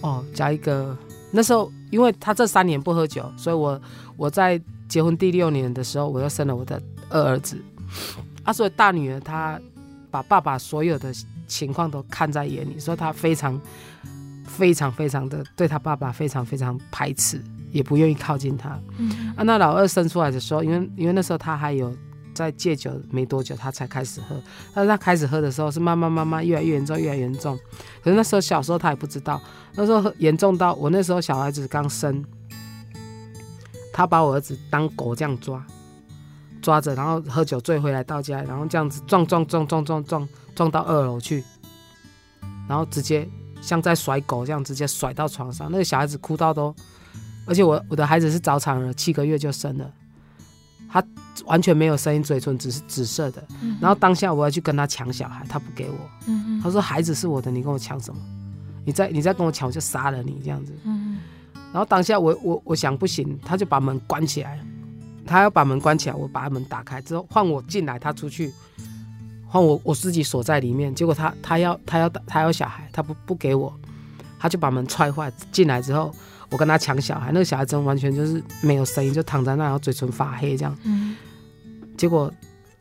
[0.00, 0.96] 哦，加一个
[1.32, 3.80] 那时候，因为他这三年不喝酒，所以我
[4.16, 7.60] 我在结婚第六年的时候，我又生了我的二儿子，
[8.44, 9.60] 啊，所以大女儿她
[10.08, 11.12] 把爸爸所有的
[11.48, 13.60] 情况都看在眼里，所以她非常
[14.44, 18.78] 非常非常的对他爸爸非常非常排斥，也不愿意靠近他。
[18.98, 21.92] 嗯，啊，那老二生出来的时候，因为因为那时候他还有。
[22.40, 24.34] 在戒酒没多久，他才开始喝。
[24.72, 27.58] 但是他开始喝的时候是慢慢慢慢越来越严重，越来越严重。
[28.02, 29.40] 可是那时候小时候他也不知道，
[29.74, 32.24] 那时候严重到我那时候小孩子刚生，
[33.92, 35.62] 他把我儿子当狗这样抓，
[36.62, 41.44] 抓着，然后喝酒醉回来到家，然后这样子撞撞撞撞撞撞撞到二楼去，
[42.66, 43.28] 然后直接
[43.60, 45.70] 像在甩狗这样直接甩到床上。
[45.70, 46.74] 那个小孩子哭到都，
[47.46, 49.92] 而且我我的孩子是早产儿，七个月就生了。
[50.92, 51.02] 他
[51.44, 53.42] 完全没有声音，嘴唇只是紫色的。
[53.62, 55.96] 嗯、然后当下我要去跟他抢小孩，他不给我。
[56.26, 58.20] 嗯、他说：“孩子是我的，你跟我抢什么？
[58.84, 60.72] 你再你再跟我抢，我就杀了你这样子。
[60.84, 61.18] 嗯”
[61.72, 64.58] 然后当下我我我想不行，他就把门关起来。
[65.24, 68.52] 他要把门关起来，我把门打开之后换我进来，他出去
[69.46, 70.92] 换我我自己锁在里面。
[70.92, 73.72] 结果他他要他要他要小孩，他不不给我，
[74.40, 75.32] 他就把门踹坏。
[75.52, 76.12] 进来之后。
[76.50, 80.76] 我跟他抢小孩，那个小孩真完全就是没有声音，就躺在那，然后嘴唇发黑这样。
[80.82, 81.16] 嗯。
[81.96, 82.32] 结果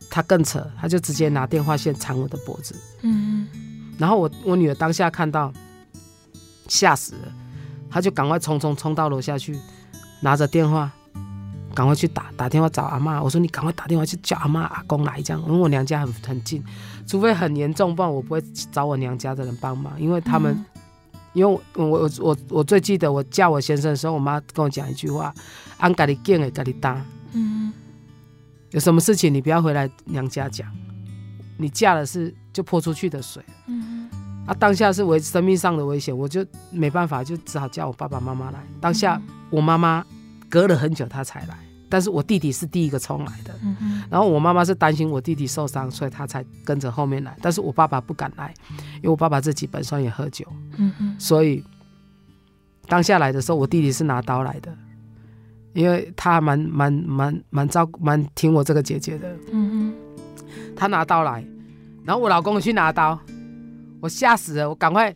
[0.10, 2.76] 他更扯，他就直接拿电话线缠我的脖子。
[3.02, 3.48] 嗯。
[4.00, 5.54] 然后我我女儿当下看到，
[6.68, 7.32] 吓死了，
[7.92, 9.56] 她就赶快匆匆冲到楼下去，
[10.22, 10.92] 拿着电话，
[11.76, 13.22] 赶快去打打电话找阿妈。
[13.22, 16.64] 我说你赶快打电话去叫阿妈阿公来这样，因为我娘家很很近，
[17.06, 20.66] 除非很严重，不然我不会找我娘家的人帮忙，因为他们。
[21.34, 25.34] 嗯因为我我我我最记得我嫁我先生的时候，我妈跟我讲一句话
[25.78, 27.00] ：“安家里见的家里搭。”
[27.34, 27.72] 嗯，
[28.72, 30.68] 有什么事情你不要回来娘家讲，
[31.58, 33.44] 你嫁了是就泼出去的水。
[33.68, 34.10] 嗯，
[34.48, 38.60] 啊，当下是危生命上的危险，我就没办法，就只好叫我爸爸妈妈来。
[38.82, 40.04] 当下我妈妈
[40.50, 41.69] 隔了很久她才来。
[41.90, 43.54] 但是我弟弟是第一个冲来的，
[44.10, 47.36] 然后我妈妈是担心我弟弟受伤，所以她才跟着后面来。
[47.42, 48.54] 但是我爸爸不敢来，
[48.98, 50.46] 因为我爸爸自己本身也喝酒，
[50.78, 51.64] 嗯嗯所以
[52.88, 54.72] 当下来的时候，我弟弟是拿刀来的，
[55.74, 59.94] 因为他蛮蛮蛮蛮照蛮听我这个姐姐的，嗯
[60.76, 61.44] 他拿刀来，
[62.06, 63.20] 然后我老公去拿刀，
[64.00, 65.14] 我吓死了，我赶快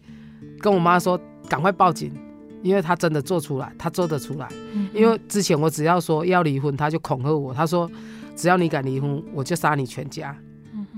[0.59, 2.13] 跟我妈说，赶快报警，
[2.63, 4.47] 因为他真的做出来，他做得出来。
[4.73, 7.91] 嗯，因为之前我只要说要离婚，他就恐吓我，他说
[8.35, 10.35] 只要你敢离婚，我就杀你全家。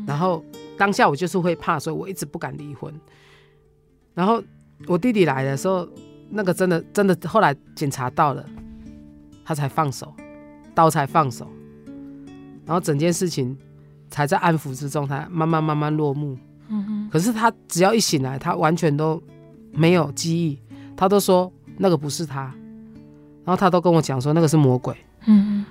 [0.06, 0.44] 然后
[0.78, 2.94] 当下我就是会怕，所以我一直不敢离婚。
[4.14, 4.42] 然后
[4.88, 5.88] 我弟弟来的时候，
[6.30, 8.46] 那个真的真的，后来警察到了，
[9.44, 10.14] 他才放手，
[10.76, 11.48] 刀才放手，
[12.66, 13.58] 然后整件事情
[14.12, 16.38] 才在安抚之中，才慢慢慢慢落幕。
[17.12, 19.22] 可是他只要一醒来，他完全都
[19.72, 20.60] 没有记忆，
[20.96, 22.44] 他都说那个不是他，
[23.44, 24.96] 然后他都跟我讲说那个是魔鬼。
[25.28, 25.66] 嗯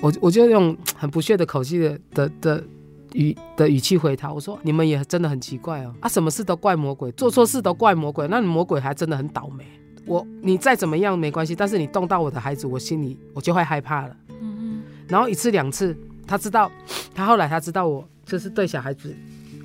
[0.00, 2.64] 我我就用很不屑的口气的的的
[3.12, 9.64] 语的语气回他，我说你们也真的很奇怪哦，啊，什么事都怪魔鬼，做错事都怪魔鬼，那你魔鬼还真的很倒霉。
[10.04, 14.16] 我你再怎么样没关系，但是你动到我的孩子，我心里我就会害怕了。
[14.42, 16.70] 嗯然后一次两次，他知道，
[17.14, 19.14] 他后来他知道我就是对小孩子，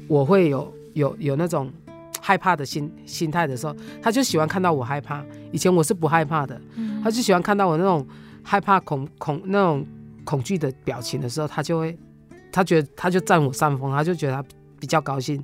[0.07, 1.69] 我会有有有那种
[2.21, 5.23] 害怕的心心态的时候，他就喜欢看到我害怕。
[5.51, 8.05] 以前我是不害怕的，嗯他就喜欢看到我那种
[8.43, 9.85] 害怕恐恐那种
[10.23, 11.97] 恐惧的表情的时候，他就会，
[12.51, 14.43] 他觉得他就占我上风，他就觉得他
[14.79, 15.43] 比较高兴，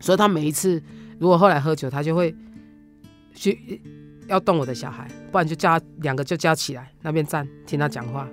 [0.00, 0.82] 所以他每一次
[1.18, 2.34] 如果后来喝酒，他就会
[3.34, 3.80] 去
[4.28, 8.28] 要动我的小孩，不然就叫他两个就叫起来那边站听他讲话，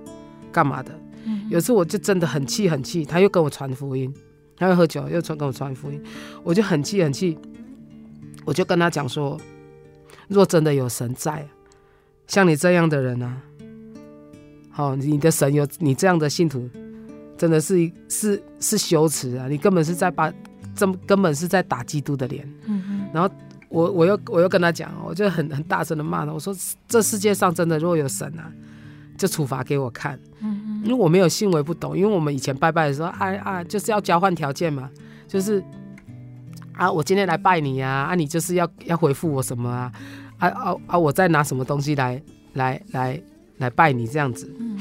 [0.51, 0.91] 干嘛的？
[1.25, 4.13] 嗯有一次我就真的很气很气，他又跟我传福音，
[4.57, 6.01] 他又喝酒又传跟我传福音，
[6.43, 7.37] 我就很气很气，
[8.45, 9.39] 我就跟他讲说，
[10.27, 11.47] 若真的有神在，
[12.27, 13.37] 像你这样的人啊，
[14.69, 16.69] 好、你的神有你这样的信徒，
[17.37, 19.47] 真的是是是羞耻啊！
[19.47, 20.33] 你根本是在把
[20.75, 22.47] 这根本是在打基督的脸。
[22.65, 23.29] 嗯
[23.69, 26.55] 我我又我又跟他讲，我就很很大声的骂他，我说
[26.87, 28.51] 这世界上真的若有神啊，
[29.17, 30.19] 就处罚给我看。
[30.41, 31.97] 嗯因为我没有信，我也不懂。
[31.97, 34.89] 因为我们以前拜拜的时候，啊啊，就是要交换条件嘛，
[35.27, 35.63] 就是
[36.73, 39.91] 啊，我今天来拜你呀、啊，啊，你就是要要回复我什么啊，
[40.37, 42.21] 啊啊啊，我再拿什么东西来
[42.53, 43.21] 来来
[43.57, 44.53] 来拜你这样子。
[44.59, 44.77] 嗯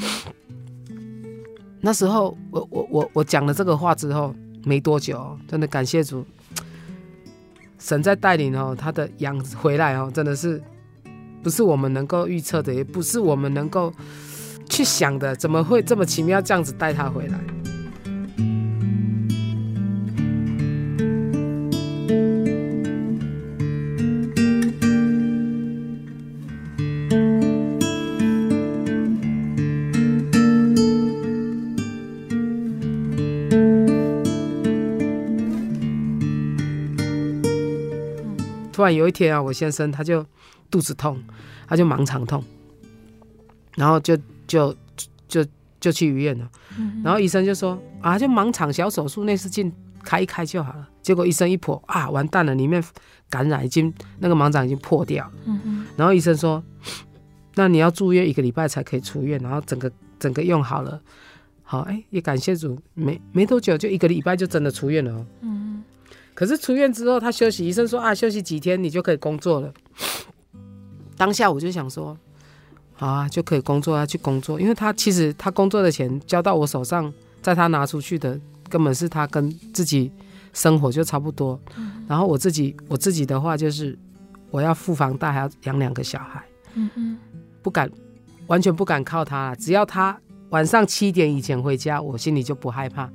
[1.85, 4.33] 那时候我我我我讲了这个话之后
[4.65, 6.25] 没多久，真的感谢主，
[7.77, 10.63] 神在带领哦，他的羊回来哦，真的是
[11.43, 13.93] 不是我们能够预测的，也不是我们能够
[14.73, 17.39] 去想的，怎么会这么奇妙这样子带他回来？
[38.73, 40.25] 突然有一天啊，我先生他就
[40.71, 41.23] 肚子痛，
[41.69, 42.43] 他就盲肠痛，
[43.77, 44.17] 然后就
[44.53, 44.77] 就
[45.27, 45.43] 就
[45.81, 46.51] 就去医院了。
[46.79, 49.73] 嗯然后医生就说啊，就盲肠小手术，内视镜
[50.05, 50.87] 开一开就好了。
[51.01, 52.85] 结果医生一剖啊，完蛋了，里面
[53.31, 55.31] 感染已经那个盲肠已经破掉。
[55.47, 56.63] 嗯然后医生说，
[57.57, 61.01] 那你要住院一个礼拜才可以出院，然后整个整个用好了。
[61.63, 65.27] 好，哎，也感谢主，没没多久就一个礼拜就真的出院了哦。
[65.41, 65.83] 嗯
[66.35, 69.73] 可是出院之后，他休息，医生说啊，休息几天你就可以工作了。
[71.17, 72.17] 当下我就想说，
[73.03, 74.61] 好啊，就可以工作啊，去工作。
[74.61, 78.39] 因为他其实他工作的钱交到我手上，在他拿出去的，
[78.69, 80.13] 根本是他跟自己
[80.53, 81.61] 生活就差不多。
[82.07, 83.99] 然后我自己我自己的话就是，
[84.53, 87.19] 我要付房贷，还要养两个小孩，嗯嗯
[87.61, 87.91] 不敢
[88.47, 89.53] 完全不敢靠他。
[89.57, 90.17] 只要他
[90.51, 93.11] 晚上七点以前回家，我心里就不害怕。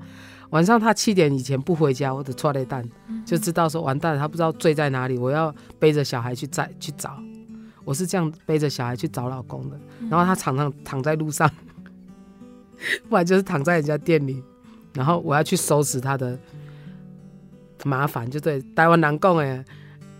[0.49, 2.83] 晚上他七点以前不回家，我的错了蛋
[3.25, 7.17] 就知道说完蛋了，他不知道罪在哪里，我要背着小孩去再去找。
[7.87, 11.49] 我是这样背着小孩去找老公的，然后他常常躺在路上，
[13.07, 14.43] 不然就是躺在人家店里，
[14.93, 16.37] 然后我要去收拾他的
[17.85, 19.63] 麻烦，就对台湾人讲哎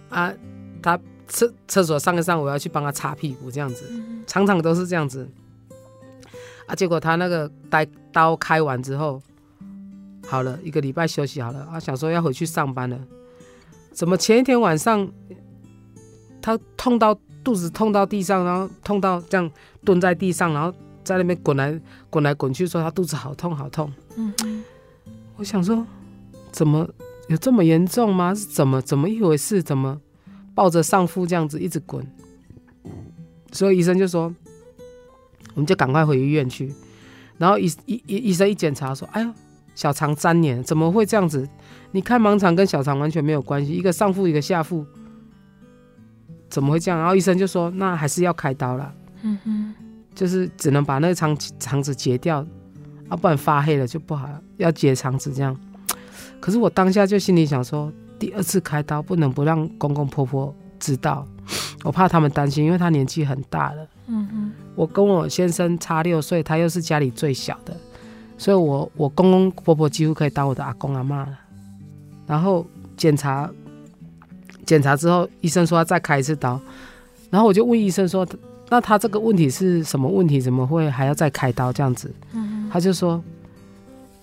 [0.08, 0.34] 啊，
[0.82, 0.98] 他
[1.28, 3.84] 厕厕所上一上，我要去帮他擦屁股这样子，
[4.26, 5.30] 常常都是这样子。
[6.68, 9.22] 啊，结果他那个刀刀开完之后。
[10.30, 13.00] 好了，一个礼拜休息好了啊，想说要回去上班了，
[13.92, 15.10] 怎么前一天晚上
[16.42, 17.18] 他痛到
[17.48, 19.50] 肚子痛到地上，然后痛到这样
[19.86, 20.70] 蹲在地上，然后
[21.02, 21.80] 在那边滚来
[22.10, 23.90] 滚来滚去，说他肚子好痛好痛。
[24.18, 24.62] 嗯
[25.38, 25.88] 我想说，
[26.52, 26.86] 怎么
[27.30, 28.36] 有这么严重吗？
[28.36, 29.64] 是怎么怎么一回事？
[29.64, 29.98] 怎么
[30.54, 32.06] 抱着上腹这样子一直滚？
[33.54, 34.24] 所以医生就说，
[35.54, 36.74] 我们就赶快回医院去。
[37.38, 39.32] 然后医医医医生一检查说：“哎呦，
[39.74, 41.48] 小肠粘连，怎么会这样子？
[41.94, 44.86] 你看盲肠跟小肠完全没有关系，一个上腹一个下腹，
[46.58, 48.92] 怎么会这样？”然后医生就说：“那还是要开刀了。”
[49.22, 49.74] 嗯哼，
[50.16, 52.44] 就是只能把那个肠肠子截掉，
[53.10, 55.56] 啊、不然发黑了就不好，要截肠子这样。
[56.40, 61.24] 可是我当下就心里想说，第二次开刀不能不让公公婆婆知道，
[61.84, 63.88] 我怕他们担心，因为他年纪很大了。
[64.08, 67.78] 嗯哼，我跟我先生差六岁，他又是家里最小的，
[68.36, 71.40] 所以我我公公婆婆几乎可以当我的阿公阿妈了。
[72.26, 73.48] 然后检查
[74.68, 76.62] 检查之后，医生说要再开一次刀，
[77.32, 78.28] 然后我就问医生说，
[78.70, 80.40] 那他这个问题是什么问题？
[80.40, 82.14] 怎么会还要再开刀这样子？
[82.34, 83.20] 嗯，他就说，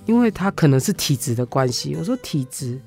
[0.07, 1.97] 因为他可能是体质的关系。
[1.99, 2.79] 我说体质，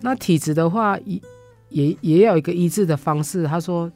[0.00, 1.20] 那体质的话也
[1.68, 3.44] 也也有一个医治的方式。
[3.46, 3.92] 他说。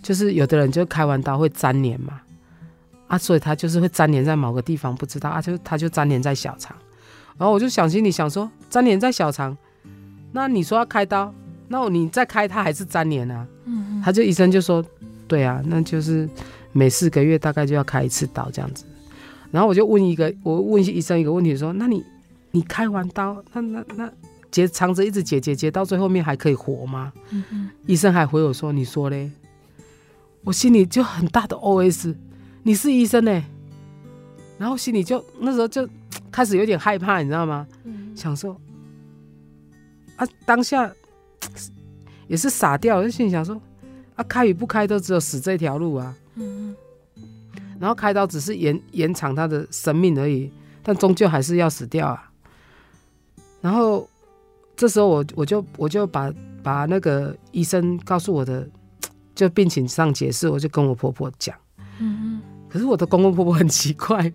[0.00, 2.20] 就是有的人就开完刀会粘连嘛，
[3.08, 6.74] 啊，所以他就是会粘连在某个地方，不知道啊，就他就粘连在小肠，
[7.36, 9.54] 然后我就想心里想说，粘连在小肠，
[10.30, 11.34] 那你说要开刀，
[11.68, 13.46] 那你再开他还是粘连啊？
[13.64, 14.84] 嗯，他就医生就说，
[15.26, 16.28] 对啊，那就是
[16.72, 18.84] 每四个月大概就要开一次刀这样子，
[19.50, 22.04] 然后我就问一个，我问医生一个问题说，那你
[22.50, 24.10] 你开完刀，那那那
[24.50, 27.12] 结肠子一直结结结到最后面还可以活吗？
[27.30, 29.30] 嗯嗯，医生还回我说，你说嘞？
[30.44, 32.14] 我心里就很大的 OS，
[32.62, 33.44] 你是医生呢？
[34.56, 35.86] 然后心里就那时候就
[36.32, 37.66] 开始有点害怕，你知道吗？
[37.84, 38.58] 嗯、想说
[40.16, 40.90] 啊，当下
[42.28, 43.60] 也是傻掉，就心里想说
[44.14, 46.14] 啊，开与不开都只有死这条路啊。
[46.36, 46.76] 嗯、
[47.80, 50.48] 然后开刀只是延延长他的生命而已，
[50.82, 52.30] 但终究还是要死掉啊。
[53.60, 54.08] 然后
[54.76, 58.68] 这时候我我就我就把把那个医生告诉我的。
[59.38, 61.54] 就病情上解释，我就跟我婆婆讲。
[62.00, 62.42] 嗯嗯。
[62.68, 64.32] 可是我的公公婆婆很奇怪，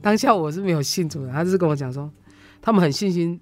[0.00, 2.08] 当下我是没有信主的，他就是跟我讲说，
[2.60, 3.40] 他们很信心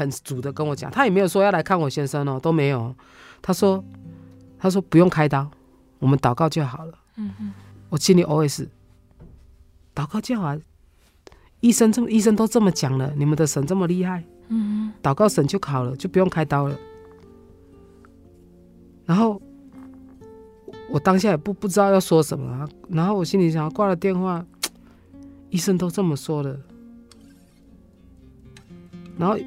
[0.00, 2.94] 很主的跟我讲，他也没有说要来看我先生哦，都没有。
[3.42, 3.84] 他说，
[4.58, 5.50] 他说不用开刀，
[5.98, 6.94] 我们祷告就好了。
[7.16, 7.52] 嗯嗯。
[7.90, 8.66] 我心里 OS，
[9.94, 10.56] 祷告就好，
[11.60, 16.76] 医生这么医生都这么讲了，你们的神这么厉害，嗯嗯，祷告神就好了，就不用开刀了。
[19.04, 19.40] 然后。
[20.92, 24.44] 我当下也不不知道要说什么，然后我心里想，挂了电话，
[25.48, 26.58] 医生都这么说了，
[29.16, 29.38] 然后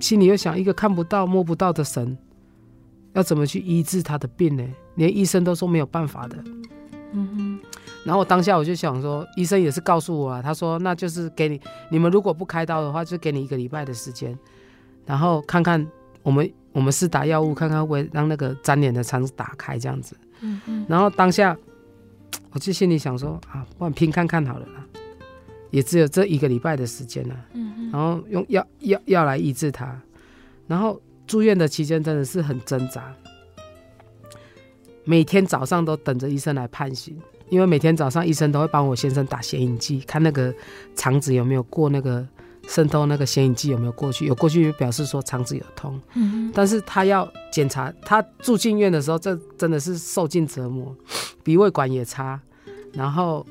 [0.00, 2.16] 心里又想，一个看不到摸不到的神，
[3.12, 4.64] 要怎么去医治他的病呢？
[4.96, 6.36] 连医生都说没有办法的。
[7.12, 7.60] 嗯哼。
[8.04, 11.58] 然后我当下我就想说，医生也是告诉我啊，他说那就是给你，
[11.90, 14.38] 你们如果不开刀的话，就给你一个礼拜的时间，
[15.06, 15.86] 然后看看
[16.22, 20.14] 我们我们是打药物，看看会不会让那个粘连的肠子打开这样子。
[20.40, 21.56] 嗯嗯，然后当下，
[22.50, 24.84] 我就心里想说啊，不然拼看看好了啦，
[25.74, 27.34] 也只有这一个礼拜的时间了。
[27.90, 30.00] 然后用药药药来医治他，
[30.68, 33.12] 然后住院的期间真的是很挣扎，
[35.04, 40.54] 每天早上都等着医生来判刑，因为每天早上医生都会帮我先生打显影剂，看那个
[40.94, 42.26] 肠子有没有过那个。
[42.66, 44.24] 渗透那个显影剂有没有过去？
[44.24, 50.96] 有过去表示说肠子有通，嗯，但是他要检查，他住进院的时候，这真的是受尽折磨，
[51.42, 52.40] 鼻胃管也插，
[52.94, 53.44] 然后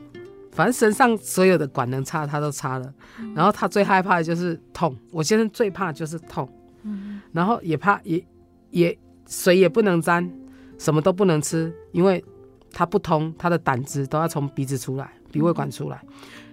[0.53, 2.93] 反正身上所有的管能插他都插了，
[3.35, 6.47] 然后他最害怕的就是痛，我现在最怕就是痛，
[6.83, 8.23] 嗯，然后也怕也
[8.69, 8.97] 也
[9.27, 10.31] 水也不能沾，
[10.77, 12.23] 什么都不能吃，因为
[12.71, 16.01] 他不通，他的胆汁都要从鼻子出来，鼻胃管出来。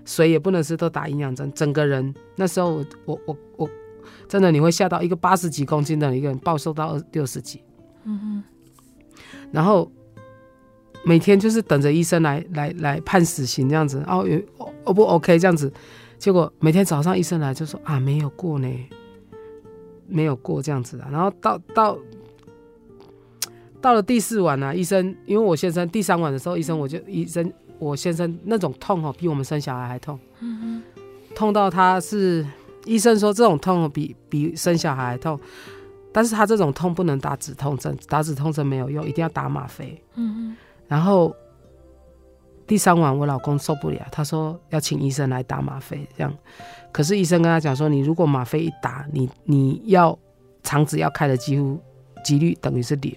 [0.07, 1.53] 水也不能吃，都打营养针。
[1.53, 3.71] 整个人那时候我，我我
[4.27, 7.63] 真的你会吓到一个八十几公斤的一个人暴瘦到二六十几。
[8.05, 8.45] 嗯哼。
[9.53, 9.93] 然后
[11.05, 14.03] 每天就是等着医生来来来判死刑这样子。
[14.07, 14.41] 哦，有
[14.85, 15.73] O 不 OK 这样子。
[16.19, 18.69] 结果每天早上医生来就说啊，没有过呢，
[20.07, 21.09] 没有过这样子啊。
[21.11, 21.99] 然后到到
[23.81, 27.53] 到了第四晚呢，啊，医生因为我先生第三晚的时候，医生我就医生。
[27.79, 31.03] 我先生那种痛哦，比我们生小孩还痛，嗯哼，
[31.35, 32.47] 痛到他是
[32.85, 35.41] 医生说这种痛比比生小孩还痛，
[36.13, 40.57] 但是他这种痛不能打止痛针，打止痛针没有用，一定要打吗啡，嗯哼，
[40.91, 41.33] 然后
[42.67, 46.35] 第三晚我老公受不了，他说要请医生来打吗啡，这样，
[46.91, 50.19] 可是医生跟他讲说，你如果吗啡一打，你你要
[50.65, 51.81] 肠子要开的几乎
[52.25, 53.17] 几率等于是零，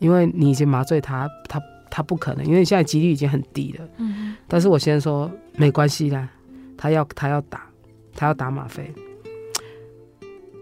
[0.00, 1.62] 因为你已经麻醉他，他。
[1.96, 3.88] 他不可能，因为现在几率已经很低了。
[3.98, 6.28] 嗯，但是我先说没关系啦，
[6.76, 7.70] 他要他要打，
[8.16, 8.92] 他要打吗啡。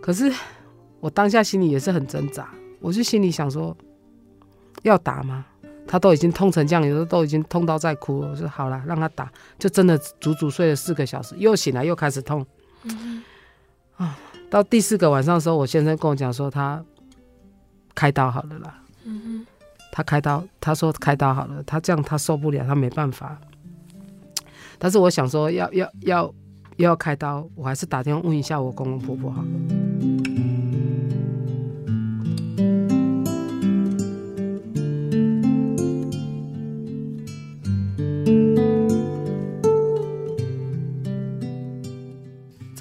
[0.02, 0.30] 可是
[1.00, 2.50] 我当下心里也是很挣扎，
[2.80, 3.74] 我就心里想说，
[4.82, 5.46] 要打吗？
[5.86, 8.30] 他都已经痛成这样，有时候都已经痛到在哭了。
[8.30, 12.46] 我说好了，让他打，就真的足足睡了四个小时，又醒来又开始痛。
[12.84, 13.22] 嗯
[13.96, 14.18] 啊，
[14.50, 16.82] 到第四个晚上的时候，我先生跟我讲说他
[17.94, 18.82] 开刀好了啦。
[19.04, 19.46] 嗯，
[19.92, 23.38] 他开刀，他说开刀好了，他这样他受不了，他没办法。
[24.78, 26.34] 但是我想说要要要
[26.76, 29.81] 要开刀，我还是打电话问一下我公公婆婆好了。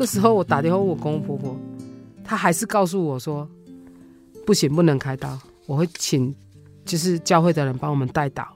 [0.01, 1.55] 这时候我打电话问我公公婆婆，
[2.23, 3.47] 他还是告诉我说，
[4.47, 5.37] 不行，不能开刀，
[5.67, 6.33] 我会请
[6.83, 8.47] 就是教会的人帮我们代祷，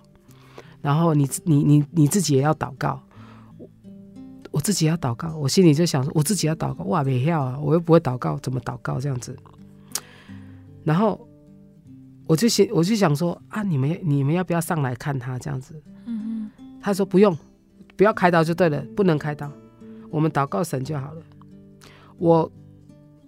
[0.82, 3.00] 然后你你你你自己也要祷告，
[4.50, 9.38] 我自己要祷告，我心里就想说，我自己要祷告，哇，没要啊，我又不会祷告，怎么祷告这样子？
[10.84, 11.28] 然后
[12.26, 15.80] 我就想，我就想说啊，你们你们要不要上来看他这样子？
[16.08, 17.38] 嗯嗯，他说不用，
[17.96, 19.52] 不要开刀就对了，不能开刀，
[20.10, 21.22] 我们祷告神就好了。
[22.18, 22.50] 我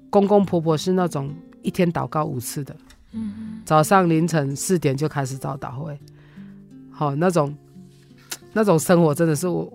[0.10, 2.76] 公公婆婆是那种一天祷告五次的，
[3.12, 6.00] 嗯，早上凌晨四点就开始早祷会，
[6.90, 7.54] 好那种
[8.54, 9.72] 那种生活真的是我，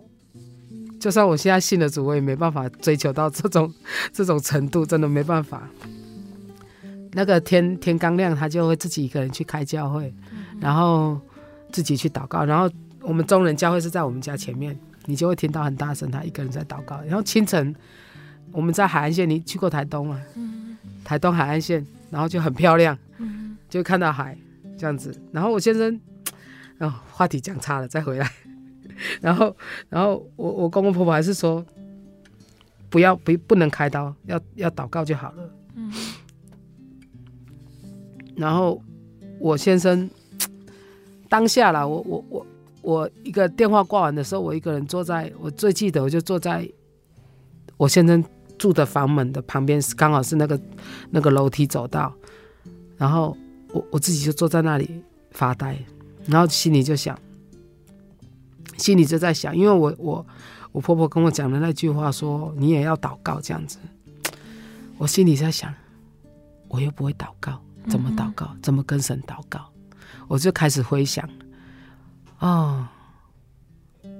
[0.99, 3.73] 就算我现在信了主，我也没办法追求到这种
[4.13, 5.69] 这种程度，真的没办法。
[7.13, 10.13] 那个天天刚亮，他就会自己一个人去开教会，
[10.59, 11.21] 然后
[11.71, 12.71] 自己去祷告，然后
[13.03, 17.75] 我们中人教会是在我们家前面，你就会听到很大声，他一个人在祷告，然后清晨。
[18.53, 20.21] 我们在海岸线，你去过台东啊？
[20.37, 24.37] 嗯、台东海岸线，然后就很漂亮，嗯、就看到海
[24.77, 25.19] 这样子。
[25.33, 25.99] 然后我先生，
[26.79, 28.31] 哦，话题讲差了，再回来。
[29.23, 29.57] 然后，
[29.89, 31.65] 然后我我公公婆婆还是说，
[32.91, 35.51] 不要不不能开刀，要要祷告就好了。
[35.75, 35.91] 嗯、
[38.37, 38.83] 然后
[39.41, 40.09] 我先生
[41.29, 42.47] 当下啦，我我我
[42.83, 46.69] 我一个电话挂完的时候，我一个人坐在，我最记得我就坐在
[47.79, 48.23] 我先生。
[48.59, 50.61] 住的房门的旁边刚好是那个
[51.11, 52.13] 那个楼梯走道，
[52.97, 53.37] 然后
[53.73, 55.77] 我我自己就坐在那里发呆，
[56.27, 57.19] 然后心里就想，
[58.77, 60.27] 心里就在想，因为我我
[60.71, 63.79] 我婆婆跟我讲的那句话说，你也要祷告这样子，
[64.99, 65.75] 我心里在想，
[66.69, 68.49] 我又不会祷告，怎么祷告？
[68.63, 69.61] 怎么跟神祷告？
[70.29, 71.29] 我就开始回想，
[72.39, 72.87] 哦，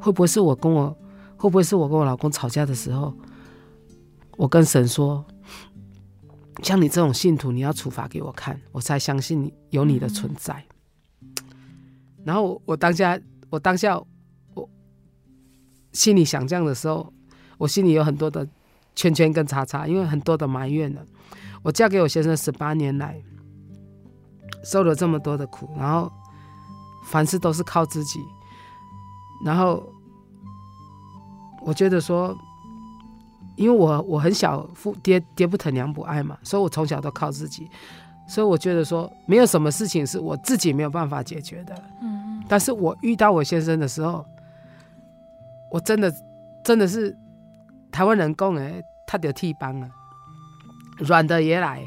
[0.01, 0.89] 会不会是我跟我
[1.37, 3.15] 会不会是我跟我老公吵架的时候？
[4.39, 5.25] 我跟神说，
[6.63, 10.65] 像你这种信徒，你要处罚给我看，我才相信你有你的存在。
[12.25, 13.19] 然后我当下，
[13.51, 14.03] 我当下，
[14.55, 14.69] 我
[15.93, 17.13] 心里想这样的时候，
[17.59, 18.49] 我心里有很多的
[18.97, 21.05] 圈圈跟叉叉，因为很多的埋怨呢。
[21.63, 23.23] 我嫁给我先生十八年来，
[24.65, 26.11] 受了这么多的苦，然后
[27.05, 28.19] 凡事都是靠自己，
[29.45, 29.93] 然后
[31.61, 32.37] 我觉得说。
[33.63, 37.71] 因为我我很小，父爹爹不疼娘不爱嘛，所以我从小都靠自己，
[38.27, 41.73] 所以我觉得说没有什么事情是我自己没有办法解决的。
[42.03, 44.27] 嗯，但是我遇到我先生的时候，
[45.71, 46.13] 我真的
[46.65, 47.17] 真的是
[47.93, 49.89] 台湾人讲诶，他得替帮了，
[50.99, 51.87] 软的也来，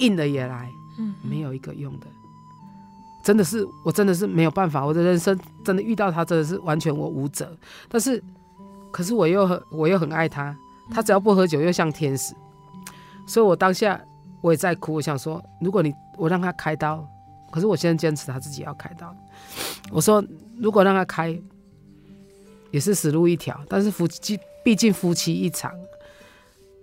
[0.00, 2.06] 硬的也来，嗯，没有一个用的，
[3.22, 7.56] 真的是我真的是没有办法，我的人生真的遇到他真的是完全我无责，
[7.88, 8.22] 但是
[8.90, 10.54] 可是我又很我又很爱他。
[10.90, 12.34] 他只要不喝酒，又像天使，
[13.26, 14.00] 所以我当下
[14.40, 14.94] 我也在哭。
[14.94, 17.06] 我想说，如果你我让他开刀，
[17.50, 19.14] 可是我现在坚持他自己要开刀。
[19.90, 20.24] 我说，
[20.56, 21.38] 如果让他开，
[22.70, 23.58] 也是死路一条。
[23.68, 25.72] 但是夫妻毕竟夫妻一场，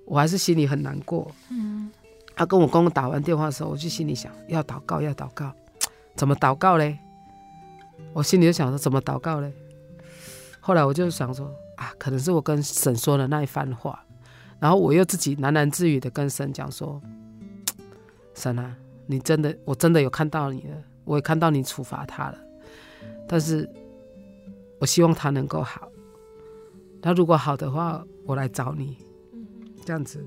[0.06, 1.32] 我还是心里很难过。
[1.50, 1.92] 嗯。
[2.36, 5.52] 他跟我公公打完电话的时候，我就心里想要祷告，要祷告，
[6.16, 7.00] 怎么祷告嘞？
[8.14, 9.52] 我心里就想说，怎么祷告嘞？
[10.60, 11.50] 后来我就想说。
[11.76, 14.04] 啊，可能是我跟神说的那一番话，
[14.60, 17.02] 然后我又自己喃喃自语的跟神讲说
[18.34, 18.74] ：“神啊，
[19.06, 22.38] 你真的，我真的有看到你了，我也看到你处罚他了，
[23.28, 23.70] 但是
[24.80, 25.90] 我希望他能够好。
[27.02, 28.98] 他如果好的话，我来找你，
[29.86, 30.26] 这样子。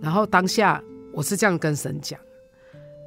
[0.00, 0.82] 然后当下
[1.12, 2.18] 我是这样跟神讲，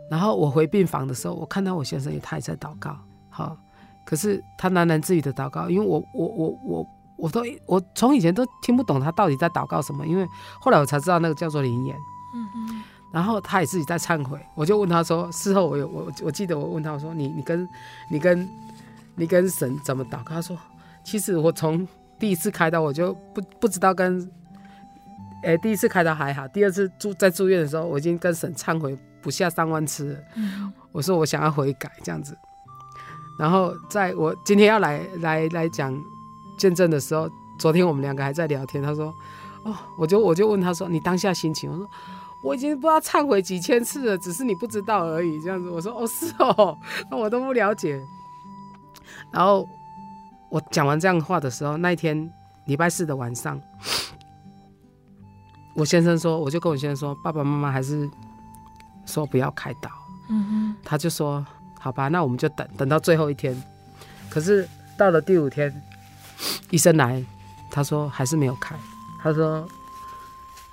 [0.09, 2.97] 然后我回病房的时候，我看到我先生也他也在祷告，
[3.29, 3.57] 好，
[4.05, 6.87] 可是他喃喃自语的祷告，因为我我我我。
[7.21, 10.27] 我我都我从以前都听不懂他到底在祷告什么，因为
[10.59, 11.95] 后来我才知道那个叫做灵言。
[12.33, 12.83] 嗯嗯。
[13.13, 17.67] 然后他也自己在忏悔，我就问他说：事后我有我我记得我问他我说：你你跟
[18.09, 18.47] 你跟
[19.15, 20.35] 你跟神怎么祷告？
[20.35, 20.57] 他说：
[21.03, 24.29] 其实我从第一次开刀我就不不知道跟，
[25.43, 30.19] 哎，第一次开刀还好，第二次住在住院的时候，我已经跟神忏悔不下三万次了。
[30.35, 30.71] 嗯。
[30.93, 32.37] 我说我想要悔改这样子，
[33.39, 35.93] 然后在我今天要来来来讲
[36.61, 39.11] 见证的时候，昨天我们两个还在聊天，他说，
[39.63, 41.71] 哦，我就我就问他说，你当下心情？
[41.71, 41.89] 我说。
[42.43, 45.39] 我已经不知道忏悔几千次了，只是你不知道而已。
[45.41, 46.75] 这样子，我说哦是哦，
[47.11, 48.01] 那 我都不了解。
[49.31, 49.63] 然后
[50.49, 52.27] 我讲完这样的话的时候，那一天
[52.65, 53.61] 礼拜四的晚上，
[55.75, 58.09] 我先生说，我就跟我先生说，爸爸妈妈还是
[59.05, 59.91] 说不要开刀。
[60.29, 61.45] 嗯哼，他就说
[61.79, 63.55] 好吧，那我们就等等到最后一天。
[64.31, 65.71] 可是到了第五天，
[66.71, 67.23] 医生来，
[67.69, 68.75] 他说还是没有开。
[69.21, 69.67] 他说。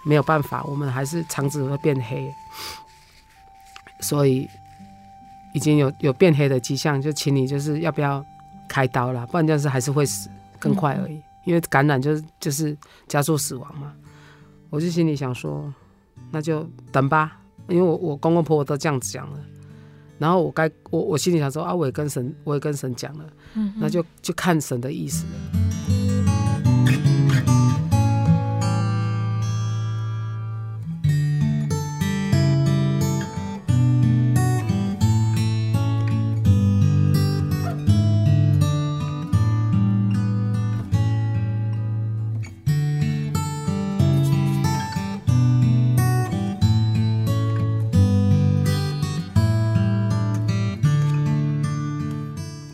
[0.04, 2.32] 没有办法，我们还是肠子会变黑，
[4.00, 4.48] 所以
[5.52, 8.24] 已经有有变黑的迹象，就请你就是要不要
[8.68, 12.74] 开刀了，不然就是还是会死更快而已，嗯、因为感染就是就是
[13.06, 13.92] 加速死亡嘛。
[14.70, 15.70] 我就心里想说，
[16.30, 19.38] 那就等吧，因为我我公公婆婆都这样子讲了，
[20.18, 25.67] 然后我该我我心里想说啊，我也跟神我也跟神讲了，嗯、那就就看神的意思了。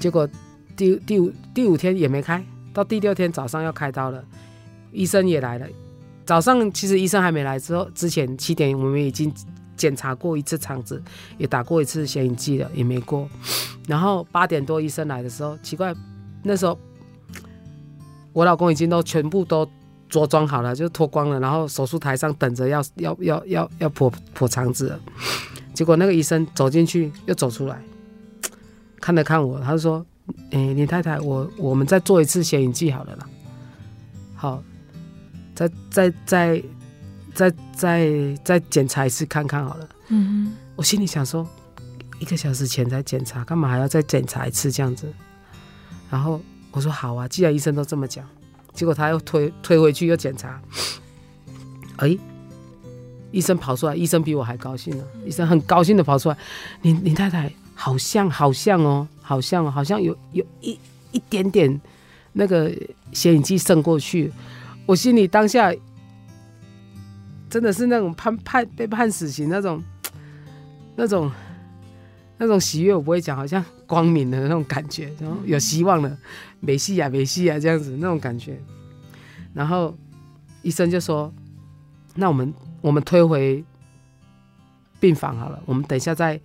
[0.05, 0.29] 结果
[0.77, 2.45] 第第五第五天也没开，
[2.75, 4.23] 到第六天早上要开刀了，
[4.93, 5.67] 医生也来了。
[6.27, 9.33] 早上其实医生还没来之后，之前七点我们已经
[9.79, 11.03] 检查过一次肠子，
[11.39, 13.27] 也打过一次显影剂了，也没过。
[13.89, 15.95] 然后八点多医生来的时候，奇怪，
[16.43, 16.79] 那时候
[18.35, 19.67] 我老公已经都全部都
[20.11, 25.01] 着装好了，就脱光了，然后手术台上等着要要要要要剖剖肠子了。
[25.73, 27.83] 结果那个医生走进去又走出来。
[29.05, 30.03] 看了看我，他就说
[30.51, 33.29] ：“哎、欸，林太太，我我们再做一次显影剂好了啦。
[34.35, 34.63] 好，
[35.55, 36.65] 再再再
[37.35, 39.87] 再再再检查一次看看好了。
[40.09, 41.47] 嗯哼，我心里想说，
[42.19, 45.07] 一个小时前才检查，干嘛还要再检查一次这样子？
[46.09, 46.41] 然后
[46.71, 48.27] 我说好啊，既然医生都这么讲，
[48.73, 50.59] 结果他又推推回去又检查。
[51.97, 52.21] 哎、欸，
[53.33, 55.05] 医生跑出来，医生比我还高兴呢。
[55.27, 56.39] 医生很高兴的跑出来，
[56.81, 60.79] 林林太太。”好像好像哦，好像好像有有一
[61.13, 61.81] 一点点
[62.33, 62.73] 那个
[63.13, 64.33] 显影剂渗过去，
[64.87, 65.73] 我心里当下
[67.51, 69.83] 真的是那种判判被判死刑那种
[70.97, 71.31] 那种
[72.39, 76.17] 那种喜悦，我不会讲，好像光明的那种感觉，然后有希望了，
[76.61, 78.59] 没戏啊没戏啊这样子那种感觉。
[79.53, 79.97] 然后
[80.63, 81.33] 医生就说
[82.17, 83.63] ：“那我们我们推回
[84.99, 86.41] 病房好了，我们等一下再。”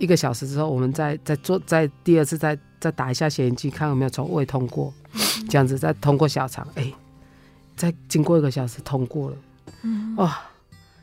[0.00, 4.92] 一个小时之后，我们再再做再第二次再再打一下显影剂，看有没有从胃通过，
[5.48, 6.90] 这样子再通过小肠，哎，
[7.76, 9.36] 再经过一个小时通过了，
[10.16, 10.32] 哇、哦！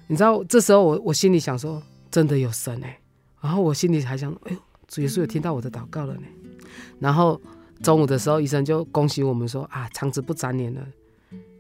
[0.08, 1.80] 你知道这时候我我心里想说，
[2.10, 3.00] 真的有神哎，
[3.40, 6.24] 然后我心里还想，哎呦，主耶稣有听到我的祷告了呢。
[7.00, 7.40] 然后
[7.84, 10.82] 中午的时候，医生就恭喜我们说啊，肠子不粘连了，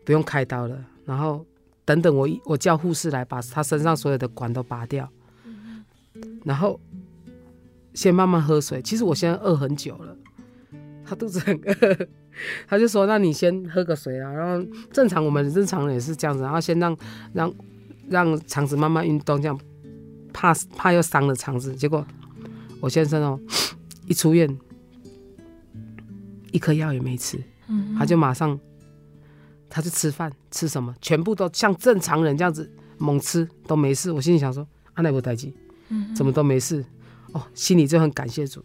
[0.03, 0.83] 不用开刀了。
[1.05, 1.45] 然后
[1.85, 5.07] 等等我我叫护士来把他身上所有的管都拔掉，
[6.43, 6.79] 然后。
[7.97, 8.79] 先慢慢喝水。
[8.83, 10.15] 其实我现在饿很久了，
[11.03, 12.07] 他肚子很饿，
[12.69, 16.95] 他就说：“那你先喝个水啊。”然后正常我们正常人也是这样子，然后先让
[17.33, 17.51] 让
[18.07, 19.59] 让肠子慢慢运动，这样
[20.31, 21.73] 怕怕又伤了肠子。
[21.73, 22.05] 结果
[22.79, 23.39] 我先生哦，
[24.05, 24.47] 一出院
[26.51, 27.43] 一颗药也没吃，
[27.97, 28.59] 他就马上
[29.71, 34.11] 他就吃饭，吃什么全部都像正常人这样子猛吃都没事。
[34.11, 35.51] 我心里想说：“阿奈不待机，
[36.15, 36.85] 怎么都没事？”
[37.33, 38.63] 哦，心里就很感谢主。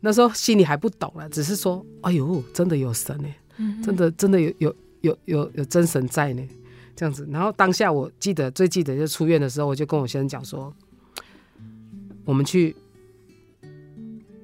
[0.00, 3.28] 那时候心里还不懂了，只是说：“哎呦，真的有神呢，
[3.82, 6.48] 真的真的有有有有有真神在呢。”
[6.94, 7.26] 这样子。
[7.32, 10.72] 然后当下我记得最记得就出院的时候，我就跟我先生讲说
[12.24, 12.76] ：“我们去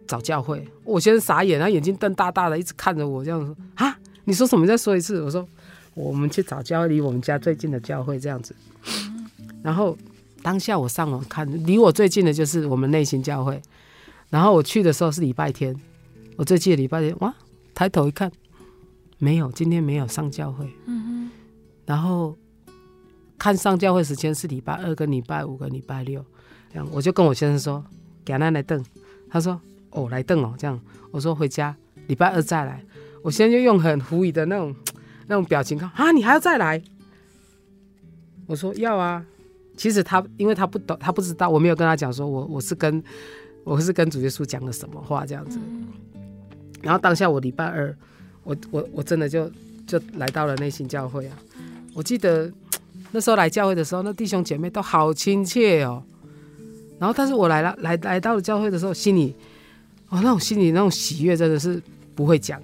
[0.09, 4.67] 找教会。”我先生傻眼，他眼睛瞪大大的，一直看着我，这样说：“啊，你说什么？
[4.67, 5.49] 再说一次。”我说
[5.95, 8.53] ：“我们去找教会，离我们家最近的教会。”这样子。
[9.63, 9.97] 然后。
[10.45, 13.63] 当下我上网看，离我最近的就是我们内心教会。
[14.29, 15.75] 然后我去的时候是礼拜天，
[16.37, 17.35] 我最记得礼拜天，哇，
[17.75, 18.31] 抬头一看，
[19.17, 20.71] 没有，今天没有上教会。
[20.85, 21.31] 嗯哼。
[21.87, 22.37] 然后
[23.39, 26.23] 看上教会时间是礼拜二跟礼拜五跟礼拜六，
[26.71, 27.83] 这样我就跟我先生说，
[28.23, 28.85] 给他来等。
[29.31, 29.59] 他说，
[29.93, 30.79] 哦，来等哦，这样。
[31.11, 31.75] 我说回家，
[32.07, 32.85] 礼拜二再来。
[33.23, 34.77] 我现在就用很狐疑的那种
[35.27, 36.83] 那种表情看，啊，你还要再来？
[38.47, 39.25] 我说要啊。
[39.77, 43.03] 其实他，因为他不懂，他不知道，我没有跟他讲说我我是跟
[43.65, 45.59] 我是跟主耶稣讲了什么话这样子。
[46.83, 47.97] 然后当下我礼拜二，
[48.43, 49.51] 我我我真的就
[49.87, 51.37] 就来到了内心教会啊。
[51.95, 52.53] 我记得
[53.11, 56.03] 那时候来教会的时候，那弟兄姐妹都好亲切哦。
[56.99, 59.35] 然后但是我来了来来到了教会的时候，心里
[60.09, 61.83] 哦那种心里那种喜悦真的是
[62.15, 62.61] 不会讲。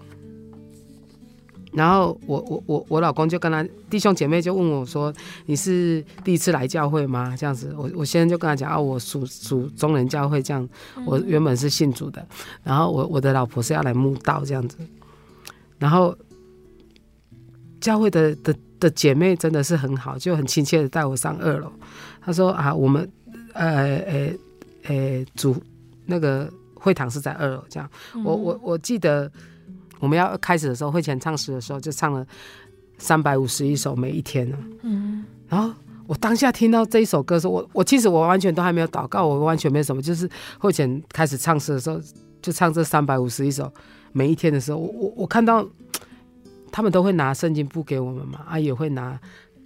[1.72, 5.14] 然后我我我我老公就跟他弟兄姐妹就问我说
[5.46, 10.68] ：“你是第一次来教会吗？”这样子，我我先生就跟他讲：“啊，我属属中人教会这样，
[11.06, 12.26] 我原本是信主的。
[12.64, 14.76] 然后我我的老婆是要来慕道这样子。
[15.78, 16.16] 然后
[17.80, 21.70] 教会的的的姐妹真的是很好，就很亲切的带我上二楼。
[22.20, 23.08] 他说：“啊，我们
[23.52, 24.32] 呃呃
[24.88, 25.56] 呃主
[26.06, 27.88] 那个会堂是在二楼，这样。
[28.24, 29.30] 我我我记得。”
[30.00, 32.26] 我们要开始的时候，会前唱诗的时候，就唱了
[32.98, 34.58] 三百五十一首，每一天呢。
[34.82, 35.24] 嗯。
[35.48, 35.72] 然后
[36.06, 40.28] 我当下听到这一首歌的时候，我我其实我完全都还没有祷告，我完全没什么，就是
[40.58, 42.00] 会前开始唱诗的时候，
[42.42, 43.72] 就唱这三百五十一首，
[44.12, 45.68] 每一天的时候，我我我看到
[46.72, 49.20] 他们都会拿圣经布给我们嘛，啊，也会拿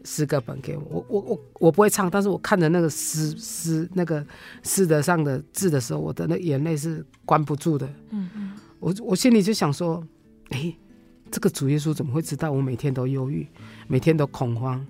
[0.05, 0.83] 诗歌本给我。
[0.91, 4.25] 我我我我不会唱，但是我看着那个诗诗那个
[4.63, 7.87] 诗的上的字的时候，我的那眼泪是关不住的。
[8.11, 8.53] 嗯嗯。
[8.81, 10.03] 我我心里就想说。
[10.51, 10.75] 哎，
[11.31, 13.47] 这个主耶稣怎么会知道我每天都忧郁，
[13.89, 14.87] 每天都恐慌，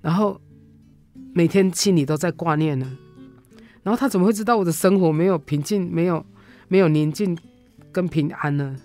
[0.00, 0.40] 然后
[1.32, 2.98] 每天心里都在挂念呢？
[3.82, 6.24] 然后他怎么会知道我的生活没有平静，没有
[6.68, 7.36] 没有宁静
[7.90, 8.76] 跟平安呢？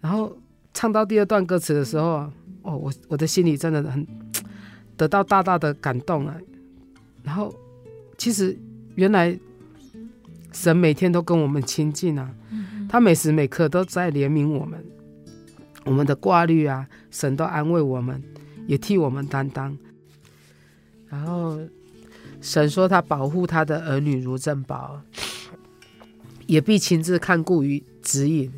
[0.00, 0.36] 然后
[0.72, 2.32] 唱到第二段歌词的时候啊，
[2.62, 4.06] 哦，我我的心里真的很
[4.96, 6.36] 得到大大的感动啊。
[7.22, 7.54] 然后
[8.16, 8.58] 其实
[8.94, 9.38] 原来
[10.52, 12.34] 神每天都跟我们亲近啊，
[12.88, 14.84] 他每时每刻都在怜悯我们。
[15.90, 18.22] 我们的挂虑啊，神都安慰我们，
[18.68, 19.76] 也替我们担当。
[21.08, 21.58] 然后
[22.40, 25.02] 神说他保护他的儿女如珍宝，
[26.46, 28.52] 也必亲自看顾与指引。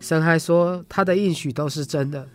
[0.00, 2.28] 神还说他的应许都是真的。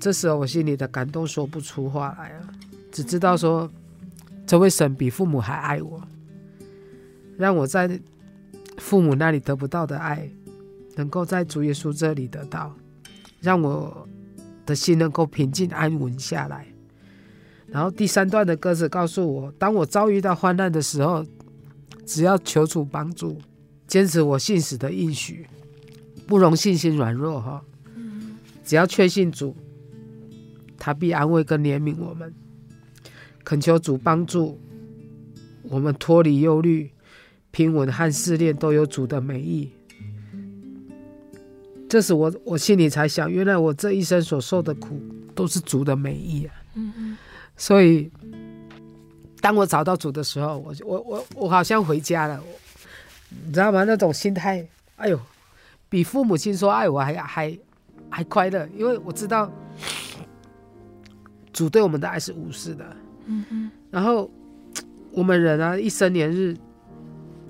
[0.00, 2.48] 这时候我心里的感动说不出话来啊，
[2.90, 3.70] 只知道说
[4.46, 6.02] 这位神比父母还爱我，
[7.36, 8.00] 让我在
[8.78, 10.26] 父母那里得不到的爱，
[10.96, 12.74] 能够在主耶稣这里得到。
[13.40, 14.08] 让我
[14.66, 16.66] 的心能够平静安稳下来。
[17.66, 21.24] 然后第三段的歌词告诉我，当我遭遇到患难的时候，
[22.06, 23.38] 只要求主帮助，
[23.86, 25.46] 坚持我信使的应许，
[26.26, 27.62] 不容信心软弱哈。
[28.64, 29.54] 只要确信主，
[30.78, 32.34] 他必安慰跟怜悯我们。
[33.44, 34.58] 恳求主帮助
[35.62, 36.90] 我们脱离忧虑，
[37.50, 39.72] 平稳和试炼都有主的美意。
[41.88, 45.00] 这时我我心里才想，原来我这一生所受的苦
[45.34, 46.54] 都是主的美意啊。
[46.74, 47.16] 嗯嗯。
[47.56, 48.10] 所以，
[49.40, 52.38] 当我找到主的时候，我我我我好像回家了，
[53.46, 53.84] 你知道吗？
[53.84, 55.18] 那种心态，哎呦，
[55.88, 57.58] 比父母亲说爱我还还
[58.10, 59.50] 还快乐，因为我知道
[61.52, 62.84] 主对我们的爱是无私的。
[63.24, 63.70] 嗯嗯。
[63.90, 64.30] 然后
[65.12, 66.54] 我们人啊，一生年日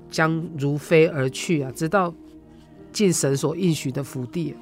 [0.09, 2.15] 将如飞而去啊，直到。
[2.91, 4.55] 进神所应许的福地。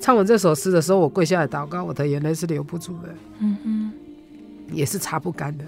[0.00, 3.92] 唱完这首诗的时候，我跪下来祷告，我的眼泪是流不住的，嗯嗯，
[4.72, 5.64] 也是擦不干的。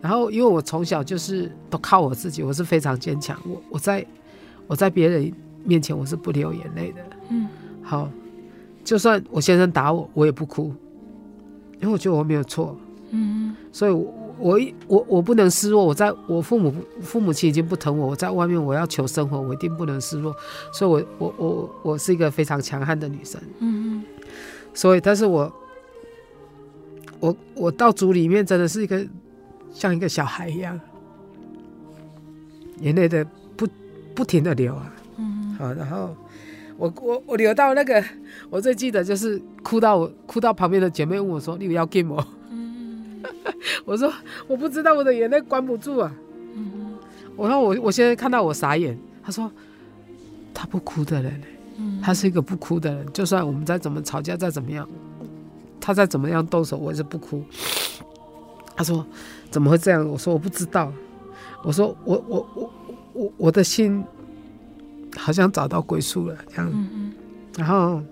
[0.00, 3.38] 然后，因为我从小就是都靠我自己，我是非常坚强。
[3.46, 4.04] 我我在
[4.66, 5.30] 我在别人
[5.64, 7.48] 面前我是不流眼泪的，嗯。
[7.82, 8.10] 好，
[8.82, 10.72] 就算我先生打我，我也不哭，
[11.80, 12.76] 因为我觉得我没有错，
[13.10, 13.54] 嗯。
[13.72, 14.14] 所以我。
[14.40, 20.34] 我我我不能示弱，我在我父母父母亲已经不疼我，我在外面我要求生活，我一定不能示弱，
[20.72, 24.04] 所以我我我我是一个非常强悍的女生，嗯嗯，
[24.72, 25.52] 所以但是我
[27.20, 29.06] 我我到组里面真的是一个
[29.72, 30.80] 像一个小孩一样，
[32.80, 33.24] 眼泪的
[33.56, 33.68] 不
[34.14, 36.16] 不停的流啊，嗯，好，然后
[36.78, 38.02] 我我我流到那个，
[38.48, 42.26] 我最记得就是哭到我哭到旁边的姐妹问我说：“你不要给我。”
[43.84, 44.12] 我说
[44.46, 46.12] 我不知道，我的眼泪关不住啊。
[46.54, 46.94] 嗯、
[47.36, 48.98] 我说我我现在看到我傻眼。
[49.22, 49.50] 他说
[50.54, 51.40] 他不哭的人，
[51.76, 53.06] 嗯，他是一个不哭的人。
[53.12, 54.88] 就算我们再怎么吵架，再怎么样，
[55.80, 57.44] 他再怎么样动手，我也是不哭。
[58.74, 59.06] 他说
[59.50, 60.08] 怎么会这样？
[60.08, 60.92] 我说我不知道。
[61.62, 62.72] 我说我我我
[63.12, 64.02] 我我的心
[65.16, 66.70] 好像找到归宿了这样。
[66.72, 67.12] 嗯、
[67.56, 68.02] 然后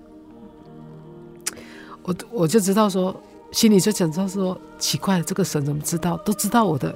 [2.02, 3.18] 我我就知道说。
[3.50, 6.16] 心里就想着说，奇怪，这个神怎么知道？
[6.18, 6.94] 都知道我的，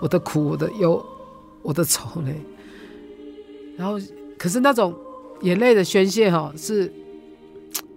[0.00, 1.04] 我的苦，我的忧，
[1.62, 2.32] 我的愁呢？
[3.76, 3.98] 然后，
[4.36, 4.94] 可是那种
[5.42, 6.92] 眼泪的宣泄，哈，是，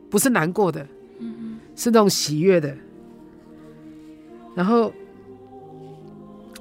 [0.09, 0.85] 不是难过的？
[1.75, 2.75] 是那种喜悦的。
[4.55, 4.93] 然后，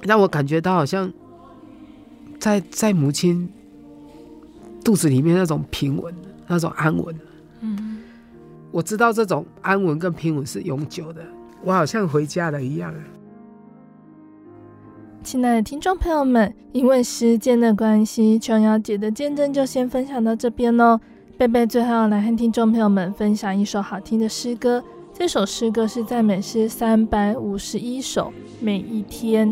[0.01, 1.11] 让我感觉到好像
[2.39, 3.49] 在，在在母亲
[4.83, 6.13] 肚子里面那种平稳，
[6.47, 7.17] 那种安稳。
[7.61, 8.03] 嗯，
[8.71, 11.25] 我知道这种安稳跟平稳是永久的，
[11.65, 12.93] 我好像回家了一样。
[15.23, 20.99] 亲爱的听众朋友们，因为时间的关系，琼瑶姐的见证就先分享到这边喽。
[21.37, 29.51] 贝贝最后来和听众朋友们分享一首好听的诗歌，这首诗歌是赞美诗三百五十一首，每一天。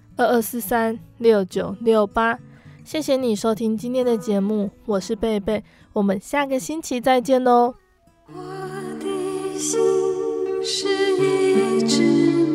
[0.21, 2.37] 二二四三六九六八。
[2.83, 5.63] 谢谢你收听今天的节目，我是贝贝，
[5.93, 7.73] 我们下个星期再见哦。
[8.27, 8.33] 我
[8.99, 9.79] 的心
[10.63, 12.03] 是一只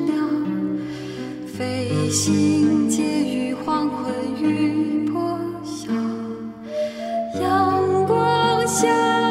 [0.04, 0.14] 鸟，
[1.44, 5.90] 飞行于黄昏与破晓，
[7.40, 9.25] 阳光下。